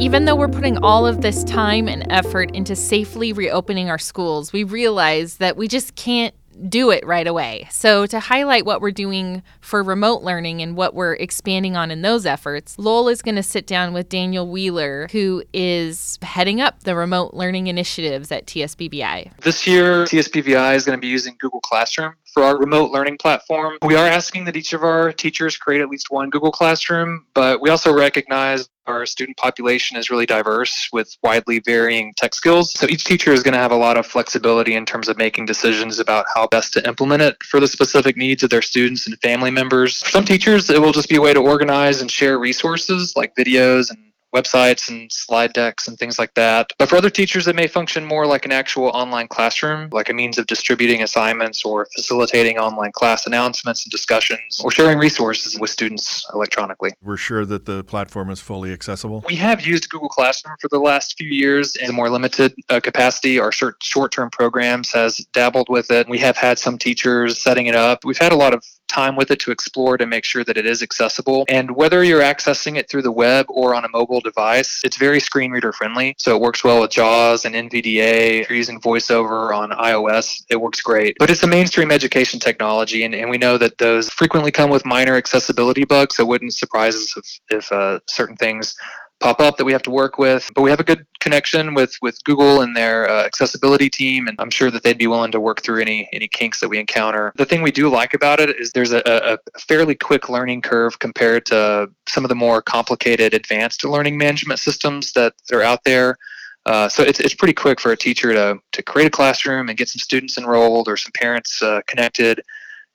even 0.00 0.24
though 0.24 0.34
we're 0.34 0.48
putting 0.48 0.78
all 0.78 1.06
of 1.06 1.20
this 1.20 1.44
time 1.44 1.86
and 1.86 2.10
effort 2.10 2.50
into 2.52 2.74
safely 2.74 3.34
reopening 3.34 3.90
our 3.90 3.98
schools, 3.98 4.50
we 4.50 4.64
realize 4.64 5.36
that 5.36 5.58
we 5.58 5.68
just 5.68 5.94
can't 5.94 6.34
do 6.68 6.90
it 6.90 7.06
right 7.06 7.26
away. 7.26 7.68
So, 7.70 8.06
to 8.06 8.18
highlight 8.18 8.64
what 8.64 8.80
we're 8.80 8.92
doing 8.92 9.42
for 9.60 9.82
remote 9.82 10.22
learning 10.22 10.62
and 10.62 10.74
what 10.74 10.94
we're 10.94 11.14
expanding 11.14 11.76
on 11.76 11.90
in 11.90 12.00
those 12.00 12.24
efforts, 12.24 12.78
Lowell 12.78 13.08
is 13.08 13.20
going 13.20 13.36
to 13.36 13.42
sit 13.42 13.66
down 13.66 13.92
with 13.92 14.08
Daniel 14.08 14.48
Wheeler, 14.48 15.08
who 15.12 15.42
is 15.52 16.18
heading 16.22 16.62
up 16.62 16.84
the 16.84 16.96
remote 16.96 17.34
learning 17.34 17.66
initiatives 17.66 18.32
at 18.32 18.46
TSBVI. 18.46 19.38
This 19.42 19.66
year, 19.66 20.04
TSBVI 20.04 20.76
is 20.76 20.84
going 20.84 20.96
to 20.96 21.00
be 21.00 21.08
using 21.08 21.36
Google 21.38 21.60
Classroom 21.60 22.14
for 22.32 22.42
our 22.42 22.58
remote 22.58 22.90
learning 22.90 23.18
platform. 23.18 23.76
We 23.82 23.96
are 23.96 24.06
asking 24.06 24.44
that 24.44 24.56
each 24.56 24.72
of 24.72 24.82
our 24.82 25.12
teachers 25.12 25.56
create 25.56 25.80
at 25.80 25.88
least 25.88 26.10
one 26.10 26.30
Google 26.30 26.52
Classroom, 26.52 27.26
but 27.34 27.60
we 27.60 27.70
also 27.70 27.92
recognize 27.92 28.68
our 28.90 29.06
student 29.06 29.36
population 29.36 29.96
is 29.96 30.10
really 30.10 30.26
diverse 30.26 30.88
with 30.92 31.16
widely 31.22 31.60
varying 31.60 32.12
tech 32.16 32.34
skills. 32.34 32.72
So 32.72 32.86
each 32.86 33.04
teacher 33.04 33.32
is 33.32 33.42
going 33.42 33.54
to 33.54 33.60
have 33.60 33.72
a 33.72 33.76
lot 33.76 33.96
of 33.96 34.06
flexibility 34.06 34.74
in 34.74 34.84
terms 34.86 35.08
of 35.08 35.16
making 35.16 35.46
decisions 35.46 35.98
about 35.98 36.26
how 36.34 36.46
best 36.48 36.72
to 36.74 36.86
implement 36.86 37.22
it 37.22 37.42
for 37.42 37.60
the 37.60 37.68
specific 37.68 38.16
needs 38.16 38.42
of 38.42 38.50
their 38.50 38.62
students 38.62 39.06
and 39.06 39.18
family 39.20 39.50
members. 39.50 40.02
For 40.02 40.10
some 40.10 40.24
teachers, 40.24 40.70
it 40.70 40.80
will 40.80 40.92
just 40.92 41.08
be 41.08 41.16
a 41.16 41.20
way 41.20 41.32
to 41.32 41.40
organize 41.40 42.00
and 42.00 42.10
share 42.10 42.38
resources 42.38 43.14
like 43.16 43.34
videos 43.34 43.90
and 43.90 44.09
websites 44.34 44.88
and 44.88 45.10
slide 45.12 45.52
decks 45.52 45.88
and 45.88 45.98
things 45.98 46.18
like 46.18 46.34
that. 46.34 46.70
But 46.78 46.88
for 46.88 46.96
other 46.96 47.10
teachers, 47.10 47.48
it 47.48 47.56
may 47.56 47.66
function 47.66 48.04
more 48.04 48.26
like 48.26 48.44
an 48.44 48.52
actual 48.52 48.86
online 48.88 49.28
classroom, 49.28 49.88
like 49.92 50.08
a 50.08 50.14
means 50.14 50.38
of 50.38 50.46
distributing 50.46 51.02
assignments 51.02 51.64
or 51.64 51.86
facilitating 51.94 52.58
online 52.58 52.92
class 52.92 53.26
announcements 53.26 53.84
and 53.84 53.90
discussions 53.90 54.60
or 54.62 54.70
sharing 54.70 54.98
resources 54.98 55.58
with 55.58 55.70
students 55.70 56.24
electronically. 56.32 56.92
We're 57.02 57.16
sure 57.16 57.44
that 57.46 57.66
the 57.66 57.84
platform 57.84 58.30
is 58.30 58.40
fully 58.40 58.72
accessible. 58.72 59.24
We 59.26 59.36
have 59.36 59.66
used 59.66 59.88
Google 59.88 60.08
Classroom 60.08 60.56
for 60.60 60.68
the 60.68 60.78
last 60.78 61.16
few 61.18 61.28
years 61.28 61.76
in 61.76 61.90
a 61.90 61.92
more 61.92 62.10
limited 62.10 62.54
uh, 62.68 62.80
capacity. 62.80 63.38
Our 63.38 63.52
short 63.52 64.12
term 64.12 64.30
programs 64.30 64.92
has 64.92 65.18
dabbled 65.32 65.68
with 65.68 65.90
it. 65.90 66.08
We 66.08 66.18
have 66.18 66.36
had 66.36 66.58
some 66.58 66.78
teachers 66.78 67.38
setting 67.38 67.66
it 67.66 67.74
up. 67.74 68.04
We've 68.04 68.18
had 68.18 68.32
a 68.32 68.36
lot 68.36 68.54
of 68.54 68.64
time 68.90 69.16
with 69.16 69.30
it 69.30 69.38
to 69.40 69.50
explore 69.50 69.96
to 69.96 70.06
make 70.06 70.24
sure 70.24 70.44
that 70.44 70.56
it 70.56 70.66
is 70.66 70.82
accessible. 70.82 71.44
And 71.48 71.70
whether 71.76 72.04
you're 72.04 72.22
accessing 72.22 72.76
it 72.76 72.88
through 72.88 73.02
the 73.02 73.12
web 73.12 73.46
or 73.48 73.74
on 73.74 73.84
a 73.84 73.88
mobile 73.88 74.20
device, 74.20 74.82
it's 74.84 74.96
very 74.96 75.20
screen 75.20 75.50
reader 75.50 75.72
friendly. 75.72 76.14
So 76.18 76.36
it 76.36 76.40
works 76.40 76.62
well 76.64 76.80
with 76.80 76.90
JAWS 76.90 77.44
and 77.44 77.54
NVDA. 77.54 78.42
If 78.42 78.50
you're 78.50 78.56
using 78.56 78.80
VoiceOver 78.80 79.54
on 79.54 79.70
iOS, 79.70 80.42
it 80.50 80.56
works 80.56 80.80
great. 80.80 81.16
But 81.18 81.30
it's 81.30 81.42
a 81.42 81.46
mainstream 81.46 81.90
education 81.90 82.40
technology, 82.40 83.04
and, 83.04 83.14
and 83.14 83.30
we 83.30 83.38
know 83.38 83.56
that 83.58 83.78
those 83.78 84.08
frequently 84.10 84.50
come 84.50 84.70
with 84.70 84.84
minor 84.84 85.16
accessibility 85.16 85.84
bugs. 85.84 86.16
So 86.16 86.24
it 86.24 86.26
wouldn't 86.26 86.54
surprise 86.54 86.94
us 86.94 87.16
if, 87.16 87.56
if 87.58 87.72
uh, 87.72 88.00
certain 88.06 88.36
things 88.36 88.74
pop 89.20 89.40
up 89.40 89.56
that 89.58 89.64
we 89.64 89.72
have 89.72 89.82
to 89.82 89.90
work 89.90 90.18
with. 90.18 90.50
But 90.54 90.62
we 90.62 90.70
have 90.70 90.80
a 90.80 90.84
good 90.84 91.06
connection 91.20 91.74
with 91.74 91.94
with 92.02 92.22
Google 92.24 92.62
and 92.62 92.76
their 92.76 93.08
uh, 93.08 93.24
accessibility 93.24 93.88
team, 93.88 94.26
and 94.26 94.36
I'm 94.40 94.50
sure 94.50 94.70
that 94.70 94.82
they'd 94.82 94.98
be 94.98 95.06
willing 95.06 95.30
to 95.32 95.40
work 95.40 95.62
through 95.62 95.80
any 95.80 96.08
any 96.12 96.28
kinks 96.28 96.60
that 96.60 96.68
we 96.68 96.78
encounter. 96.78 97.32
The 97.36 97.44
thing 97.44 97.62
we 97.62 97.70
do 97.70 97.88
like 97.88 98.14
about 98.14 98.40
it 98.40 98.50
is 98.58 98.72
there's 98.72 98.92
a, 98.92 99.02
a 99.06 99.60
fairly 99.60 99.94
quick 99.94 100.28
learning 100.28 100.62
curve 100.62 100.98
compared 100.98 101.46
to 101.46 101.90
some 102.08 102.24
of 102.24 102.28
the 102.28 102.34
more 102.34 102.60
complicated 102.62 103.34
advanced 103.34 103.84
learning 103.84 104.18
management 104.18 104.58
systems 104.58 105.12
that 105.12 105.34
are 105.52 105.62
out 105.62 105.84
there. 105.84 106.18
Uh, 106.66 106.88
so 106.88 107.02
it's, 107.02 107.20
it's 107.20 107.34
pretty 107.34 107.54
quick 107.54 107.80
for 107.80 107.90
a 107.90 107.96
teacher 107.96 108.34
to, 108.34 108.58
to 108.72 108.82
create 108.82 109.06
a 109.06 109.10
classroom 109.10 109.70
and 109.70 109.78
get 109.78 109.88
some 109.88 109.98
students 109.98 110.36
enrolled 110.36 110.88
or 110.88 110.96
some 110.96 111.10
parents 111.12 111.62
uh, 111.62 111.80
connected 111.86 112.42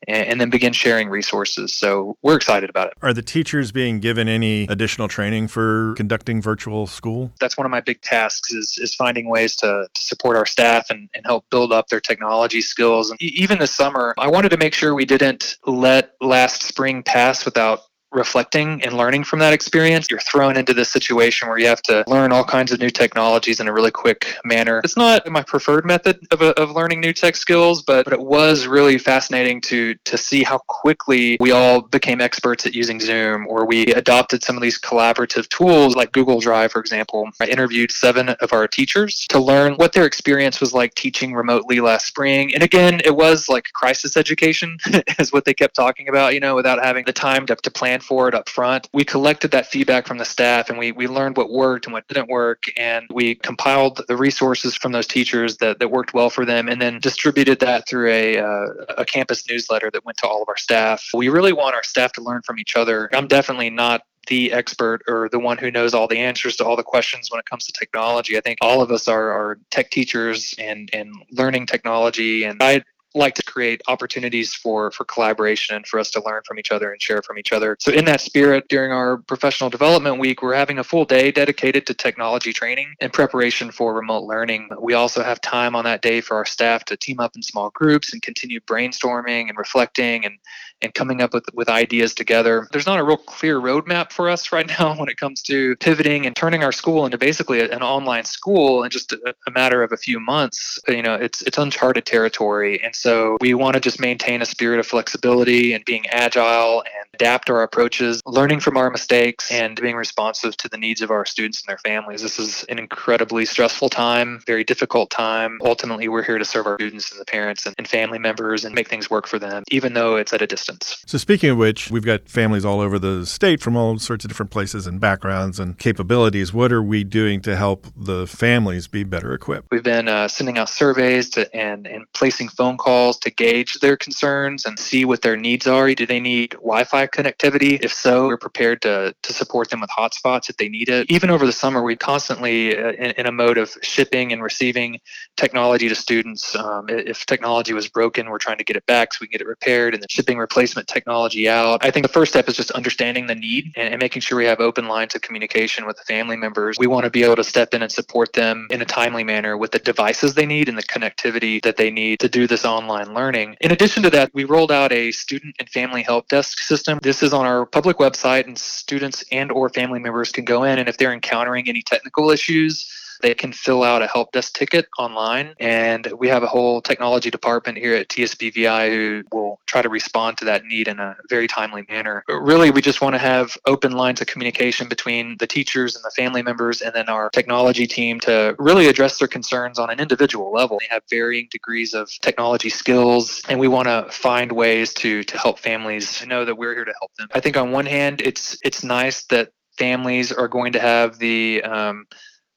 and, 0.07 0.27
and 0.27 0.41
then 0.41 0.49
begin 0.49 0.73
sharing 0.73 1.09
resources. 1.09 1.73
So 1.73 2.17
we're 2.21 2.35
excited 2.35 2.69
about 2.69 2.87
it. 2.87 2.93
Are 3.01 3.13
the 3.13 3.21
teachers 3.21 3.71
being 3.71 3.99
given 3.99 4.27
any 4.27 4.63
additional 4.63 5.07
training 5.07 5.47
for 5.47 5.93
conducting 5.95 6.41
virtual 6.41 6.87
school? 6.87 7.31
That's 7.39 7.57
one 7.57 7.65
of 7.65 7.71
my 7.71 7.81
big 7.81 8.01
tasks 8.01 8.51
is, 8.51 8.77
is 8.79 8.95
finding 8.95 9.29
ways 9.29 9.55
to, 9.57 9.87
to 9.93 10.03
support 10.03 10.37
our 10.37 10.45
staff 10.45 10.89
and, 10.89 11.09
and 11.13 11.25
help 11.25 11.45
build 11.49 11.71
up 11.71 11.87
their 11.87 11.99
technology 11.99 12.61
skills. 12.61 13.09
And 13.11 13.21
even 13.21 13.59
this 13.59 13.73
summer, 13.73 14.13
I 14.17 14.27
wanted 14.27 14.49
to 14.49 14.57
make 14.57 14.73
sure 14.73 14.93
we 14.93 15.05
didn't 15.05 15.57
let 15.65 16.15
last 16.21 16.63
spring 16.63 17.03
pass 17.03 17.45
without 17.45 17.81
reflecting 18.15 18.81
and 18.83 18.93
learning 18.93 19.23
from 19.23 19.39
that 19.39 19.53
experience, 19.53 20.07
you're 20.09 20.19
thrown 20.19 20.57
into 20.57 20.73
this 20.73 20.91
situation 20.91 21.47
where 21.47 21.57
you 21.57 21.67
have 21.67 21.81
to 21.83 22.03
learn 22.07 22.31
all 22.31 22.43
kinds 22.43 22.71
of 22.71 22.79
new 22.79 22.89
technologies 22.89 23.59
in 23.59 23.67
a 23.67 23.73
really 23.73 23.91
quick 23.91 24.35
manner. 24.43 24.81
It's 24.83 24.97
not 24.97 25.27
my 25.29 25.43
preferred 25.43 25.85
method 25.85 26.25
of, 26.31 26.41
uh, 26.41 26.53
of 26.57 26.71
learning 26.71 27.01
new 27.01 27.13
tech 27.13 27.35
skills, 27.35 27.81
but, 27.81 28.05
but 28.05 28.13
it 28.13 28.21
was 28.21 28.67
really 28.67 28.97
fascinating 28.97 29.61
to 29.61 29.95
to 30.05 30.17
see 30.17 30.43
how 30.43 30.59
quickly 30.67 31.37
we 31.39 31.51
all 31.51 31.81
became 31.81 32.21
experts 32.21 32.65
at 32.65 32.73
using 32.73 32.99
Zoom 32.99 33.45
or 33.47 33.65
we 33.65 33.85
adopted 33.87 34.43
some 34.43 34.55
of 34.55 34.61
these 34.61 34.79
collaborative 34.79 35.47
tools 35.49 35.95
like 35.95 36.11
Google 36.11 36.39
Drive, 36.39 36.71
for 36.71 36.79
example. 36.79 37.29
I 37.41 37.45
interviewed 37.45 37.91
seven 37.91 38.29
of 38.29 38.53
our 38.53 38.67
teachers 38.67 39.25
to 39.29 39.39
learn 39.39 39.73
what 39.75 39.93
their 39.93 40.05
experience 40.05 40.61
was 40.61 40.73
like 40.73 40.93
teaching 40.95 41.33
remotely 41.33 41.79
last 41.79 42.07
spring. 42.07 42.53
And 42.53 42.63
again, 42.63 43.01
it 43.03 43.15
was 43.15 43.49
like 43.49 43.65
crisis 43.73 44.15
education 44.15 44.77
is 45.19 45.33
what 45.33 45.45
they 45.45 45.53
kept 45.53 45.75
talking 45.75 46.07
about, 46.07 46.33
you 46.33 46.39
know, 46.39 46.55
without 46.55 46.83
having 46.83 47.05
the 47.05 47.13
time 47.13 47.45
to, 47.47 47.55
to 47.55 47.71
plan 47.71 47.99
for 48.05 48.27
it 48.27 48.35
up 48.35 48.47
front. 48.47 48.87
We 48.93 49.03
collected 49.03 49.51
that 49.51 49.67
feedback 49.67 50.07
from 50.07 50.17
the 50.17 50.25
staff 50.25 50.69
and 50.69 50.77
we, 50.77 50.91
we 50.91 51.07
learned 51.07 51.37
what 51.37 51.49
worked 51.49 51.85
and 51.85 51.93
what 51.93 52.07
didn't 52.07 52.29
work. 52.29 52.63
And 52.77 53.07
we 53.11 53.35
compiled 53.35 54.01
the 54.07 54.15
resources 54.15 54.75
from 54.77 54.91
those 54.91 55.07
teachers 55.07 55.57
that, 55.57 55.79
that 55.79 55.89
worked 55.89 56.13
well 56.13 56.29
for 56.29 56.45
them 56.45 56.69
and 56.69 56.81
then 56.81 56.99
distributed 56.99 57.59
that 57.59 57.87
through 57.87 58.11
a, 58.11 58.37
uh, 58.37 58.67
a 58.97 59.05
campus 59.05 59.49
newsletter 59.49 59.89
that 59.91 60.05
went 60.05 60.17
to 60.19 60.27
all 60.27 60.41
of 60.41 60.49
our 60.49 60.57
staff. 60.57 61.09
We 61.13 61.29
really 61.29 61.53
want 61.53 61.75
our 61.75 61.83
staff 61.83 62.13
to 62.13 62.21
learn 62.21 62.41
from 62.43 62.59
each 62.59 62.75
other. 62.75 63.09
I'm 63.13 63.27
definitely 63.27 63.69
not 63.69 64.03
the 64.27 64.51
expert 64.51 65.03
or 65.07 65.29
the 65.29 65.39
one 65.39 65.57
who 65.57 65.71
knows 65.71 65.93
all 65.93 66.07
the 66.07 66.17
answers 66.17 66.55
to 66.57 66.65
all 66.65 66.75
the 66.75 66.83
questions 66.83 67.29
when 67.31 67.39
it 67.39 67.45
comes 67.45 67.65
to 67.65 67.73
technology. 67.73 68.37
I 68.37 68.41
think 68.41 68.57
all 68.61 68.81
of 68.81 68.91
us 68.91 69.07
are, 69.07 69.31
are 69.31 69.59
tech 69.69 69.91
teachers 69.91 70.55
and, 70.57 70.89
and 70.93 71.13
learning 71.31 71.67
technology. 71.67 72.43
And 72.43 72.61
I 72.61 72.83
like 73.15 73.35
to 73.35 73.43
create 73.43 73.81
opportunities 73.87 74.53
for 74.53 74.91
for 74.91 75.05
collaboration 75.05 75.75
and 75.75 75.87
for 75.87 75.99
us 75.99 76.11
to 76.11 76.21
learn 76.23 76.41
from 76.45 76.59
each 76.59 76.71
other 76.71 76.91
and 76.91 77.01
share 77.01 77.21
from 77.21 77.37
each 77.37 77.51
other. 77.51 77.77
So 77.79 77.91
in 77.91 78.05
that 78.05 78.21
spirit, 78.21 78.67
during 78.67 78.91
our 78.91 79.17
professional 79.17 79.69
development 79.69 80.19
week, 80.19 80.41
we're 80.41 80.53
having 80.53 80.79
a 80.79 80.83
full 80.83 81.05
day 81.05 81.31
dedicated 81.31 81.87
to 81.87 81.93
technology 81.93 82.53
training 82.53 82.93
and 82.99 83.11
preparation 83.11 83.71
for 83.71 83.93
remote 83.93 84.23
learning. 84.23 84.69
We 84.79 84.93
also 84.93 85.23
have 85.23 85.41
time 85.41 85.75
on 85.75 85.85
that 85.85 86.01
day 86.01 86.21
for 86.21 86.37
our 86.37 86.45
staff 86.45 86.85
to 86.85 86.97
team 86.97 87.19
up 87.19 87.35
in 87.35 87.41
small 87.41 87.69
groups 87.71 88.13
and 88.13 88.21
continue 88.21 88.59
brainstorming 88.61 89.49
and 89.49 89.57
reflecting 89.57 90.25
and 90.25 90.37
and 90.81 90.93
coming 90.93 91.21
up 91.21 91.33
with, 91.33 91.45
with 91.53 91.69
ideas 91.69 92.13
together. 92.13 92.67
There's 92.71 92.85
not 92.85 92.99
a 92.99 93.03
real 93.03 93.17
clear 93.17 93.59
roadmap 93.59 94.11
for 94.11 94.29
us 94.29 94.51
right 94.51 94.67
now 94.67 94.95
when 94.97 95.09
it 95.09 95.17
comes 95.17 95.41
to 95.43 95.75
pivoting 95.77 96.25
and 96.25 96.35
turning 96.35 96.63
our 96.63 96.71
school 96.71 97.05
into 97.05 97.17
basically 97.17 97.61
an 97.61 97.81
online 97.81 98.25
school 98.25 98.83
in 98.83 98.89
just 98.89 99.13
a, 99.13 99.35
a 99.47 99.51
matter 99.51 99.83
of 99.83 99.91
a 99.91 99.97
few 99.97 100.19
months. 100.19 100.79
You 100.87 101.01
know, 101.01 101.15
it's 101.15 101.41
it's 101.43 101.57
uncharted 101.57 102.05
territory. 102.05 102.81
And 102.83 102.95
so 102.95 103.04
we 103.39 103.53
want 103.53 103.75
to 103.75 103.79
just 103.79 103.99
maintain 103.99 104.41
a 104.41 104.45
spirit 104.45 104.79
of 104.79 104.87
flexibility 104.87 105.73
and 105.73 105.85
being 105.85 106.07
agile 106.07 106.81
and 106.81 107.05
adapt 107.13 107.49
our 107.49 107.63
approaches, 107.63 108.21
learning 108.25 108.59
from 108.59 108.77
our 108.77 108.89
mistakes 108.89 109.51
and 109.51 109.79
being 109.79 109.95
responsive 109.95 110.57
to 110.57 110.67
the 110.67 110.77
needs 110.77 111.01
of 111.01 111.11
our 111.11 111.25
students 111.25 111.61
and 111.61 111.69
their 111.69 111.77
families. 111.77 112.21
This 112.21 112.39
is 112.39 112.63
an 112.65 112.79
incredibly 112.79 113.45
stressful 113.45 113.89
time, 113.89 114.41
very 114.45 114.63
difficult 114.63 115.09
time. 115.11 115.59
Ultimately, 115.63 116.07
we're 116.07 116.23
here 116.23 116.37
to 116.37 116.45
serve 116.45 116.65
our 116.65 116.75
students 116.75 117.11
and 117.11 117.21
the 117.21 117.25
parents 117.25 117.65
and, 117.65 117.75
and 117.77 117.87
family 117.87 118.19
members 118.19 118.65
and 118.65 118.73
make 118.75 118.89
things 118.89 119.09
work 119.09 119.27
for 119.27 119.39
them, 119.39 119.63
even 119.69 119.93
though 119.93 120.15
it's 120.15 120.33
at 120.33 120.41
a 120.41 120.47
distance. 120.47 121.03
So, 121.05 121.17
speaking 121.17 121.51
of 121.51 121.57
which, 121.57 121.91
we've 121.91 122.03
got 122.03 122.27
families 122.27 122.65
all 122.65 122.81
over 122.81 122.99
the 122.99 123.25
state 123.25 123.61
from 123.61 123.77
all 123.77 123.97
sorts 123.99 124.25
of 124.25 124.29
different 124.29 124.51
places 124.51 124.87
and 124.87 124.99
backgrounds 124.99 125.59
and 125.59 125.77
capabilities. 125.77 126.53
What 126.53 126.71
are 126.71 126.83
we 126.83 127.03
doing 127.03 127.39
to 127.41 127.55
help 127.55 127.87
the 127.95 128.27
families 128.27 128.87
be 128.87 129.03
better 129.03 129.33
equipped? 129.33 129.67
We've 129.71 129.83
been 129.83 130.09
uh, 130.09 130.27
sending 130.27 130.57
out 130.57 130.69
surveys 130.69 131.29
to, 131.31 131.55
and, 131.55 131.87
and 131.87 132.05
placing 132.13 132.49
phone 132.49 132.77
calls 132.77 132.94
to 132.95 133.29
gauge 133.29 133.79
their 133.79 133.97
concerns 133.97 134.65
and 134.65 134.77
see 134.79 135.05
what 135.05 135.21
their 135.21 135.37
needs 135.37 135.67
are. 135.67 135.93
Do 135.93 136.05
they 136.05 136.19
need 136.19 136.51
Wi 136.51 136.83
Fi 136.83 137.07
connectivity? 137.07 137.79
If 137.81 137.93
so, 137.93 138.27
we're 138.27 138.37
prepared 138.37 138.81
to, 138.83 139.13
to 139.21 139.33
support 139.33 139.69
them 139.69 139.81
with 139.81 139.89
hotspots 139.89 140.49
if 140.49 140.57
they 140.57 140.69
need 140.69 140.89
it. 140.89 141.09
Even 141.09 141.29
over 141.29 141.45
the 141.45 141.51
summer, 141.51 141.83
we 141.83 141.95
constantly 141.95 142.77
uh, 142.77 142.91
in, 142.93 143.11
in, 143.11 143.25
a 143.25 143.31
mode 143.31 143.57
of 143.57 143.75
shipping 143.81 144.31
and 144.31 144.41
receiving 144.41 144.99
technology 145.35 145.89
to 145.89 145.95
students. 145.95 146.55
Um, 146.55 146.85
if 146.89 147.25
technology 147.25 147.73
was 147.73 147.87
broken, 147.87 148.29
we're 148.29 148.37
trying 148.37 148.57
to 148.57 148.63
get 148.63 148.75
it 148.75 148.85
back 148.85 149.13
so 149.13 149.19
we 149.21 149.27
can 149.27 149.33
get 149.33 149.41
it 149.41 149.47
repaired 149.47 149.93
and 149.93 150.01
then 150.01 150.07
shipping 150.09 150.37
replacement 150.37 150.87
technology 150.87 151.49
out. 151.49 151.83
I 151.83 151.91
think 151.91 152.05
the 152.05 152.13
first 152.13 152.31
step 152.31 152.47
is 152.47 152.55
just 152.55 152.71
understanding 152.71 153.27
the 153.27 153.35
need 153.35 153.73
and, 153.75 153.93
and 153.93 154.01
making 154.01 154.21
sure 154.21 154.37
we 154.37 154.45
have 154.45 154.59
open 154.59 154.87
lines 154.87 155.15
of 155.15 155.21
communication 155.21 155.85
with 155.85 155.97
the 155.97 156.03
family 156.03 156.37
members. 156.37 156.77
We 156.79 156.87
want 156.87 157.03
to 157.05 157.09
be 157.09 157.23
able 157.23 157.37
to 157.37 157.43
step 157.43 157.73
in 157.73 157.81
and 157.81 157.91
support 157.91 158.33
them 158.33 158.67
in 158.71 158.81
a 158.81 158.85
timely 158.85 159.23
manner 159.23 159.57
with 159.57 159.71
the 159.71 159.79
devices 159.79 160.33
they 160.33 160.45
need 160.45 160.69
and 160.69 160.77
the 160.77 160.83
connectivity 160.83 161.61
that 161.63 161.77
they 161.77 161.91
need 161.91 162.19
to 162.21 162.29
do 162.29 162.47
this 162.47 162.65
online 162.65 162.84
learning. 162.87 163.55
In 163.61 163.71
addition 163.71 164.03
to 164.03 164.09
that, 164.11 164.33
we 164.33 164.43
rolled 164.43 164.71
out 164.71 164.91
a 164.91 165.11
student 165.11 165.55
and 165.59 165.69
family 165.69 166.03
help 166.03 166.27
desk 166.27 166.59
system. 166.59 166.99
This 167.01 167.23
is 167.23 167.33
on 167.33 167.45
our 167.45 167.65
public 167.65 167.97
website 167.97 168.47
and 168.47 168.57
students 168.57 169.23
and 169.31 169.51
or 169.51 169.69
family 169.69 169.99
members 169.99 170.31
can 170.31 170.45
go 170.45 170.63
in 170.63 170.79
and 170.79 170.89
if 170.89 170.97
they're 170.97 171.13
encountering 171.13 171.67
any 171.69 171.81
technical 171.81 172.31
issues, 172.31 172.91
they 173.21 173.33
can 173.33 173.51
fill 173.51 173.83
out 173.83 174.01
a 174.01 174.07
help 174.07 174.31
desk 174.31 174.53
ticket 174.53 174.87
online, 174.97 175.53
and 175.59 176.11
we 176.17 176.27
have 176.27 176.43
a 176.43 176.47
whole 176.47 176.81
technology 176.81 177.29
department 177.29 177.77
here 177.77 177.95
at 177.95 178.09
TSBVI 178.09 178.89
who 178.89 179.23
will 179.31 179.59
try 179.65 179.81
to 179.81 179.89
respond 179.89 180.37
to 180.37 180.45
that 180.45 180.63
need 180.65 180.87
in 180.87 180.99
a 180.99 181.15
very 181.29 181.47
timely 181.47 181.85
manner. 181.89 182.23
But 182.27 182.39
really, 182.39 182.71
we 182.71 182.81
just 182.81 183.01
want 183.01 183.13
to 183.15 183.19
have 183.19 183.57
open 183.65 183.93
lines 183.93 184.21
of 184.21 184.27
communication 184.27 184.87
between 184.87 185.37
the 185.37 185.47
teachers 185.47 185.95
and 185.95 186.03
the 186.03 186.11
family 186.15 186.41
members, 186.41 186.81
and 186.81 186.93
then 186.93 187.09
our 187.09 187.29
technology 187.29 187.87
team 187.87 188.19
to 188.21 188.55
really 188.59 188.87
address 188.87 189.19
their 189.19 189.27
concerns 189.27 189.79
on 189.79 189.89
an 189.89 189.99
individual 189.99 190.51
level. 190.51 190.79
They 190.79 190.93
have 190.93 191.03
varying 191.09 191.47
degrees 191.51 191.93
of 191.93 192.09
technology 192.21 192.69
skills, 192.69 193.41
and 193.49 193.59
we 193.59 193.67
want 193.67 193.87
to 193.87 194.07
find 194.11 194.51
ways 194.51 194.93
to 194.95 195.23
to 195.23 195.37
help 195.37 195.59
families 195.59 196.25
know 196.25 196.45
that 196.45 196.55
we're 196.55 196.73
here 196.73 196.85
to 196.85 196.93
help 196.99 197.13
them. 197.15 197.27
I 197.33 197.39
think 197.39 197.57
on 197.57 197.71
one 197.71 197.85
hand, 197.85 198.21
it's 198.21 198.57
it's 198.63 198.83
nice 198.83 199.25
that 199.25 199.51
families 199.77 200.31
are 200.31 200.47
going 200.47 200.73
to 200.73 200.79
have 200.79 201.17
the 201.19 201.61
um, 201.63 202.05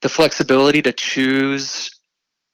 the 0.00 0.08
flexibility 0.08 0.82
to 0.82 0.92
choose 0.92 1.90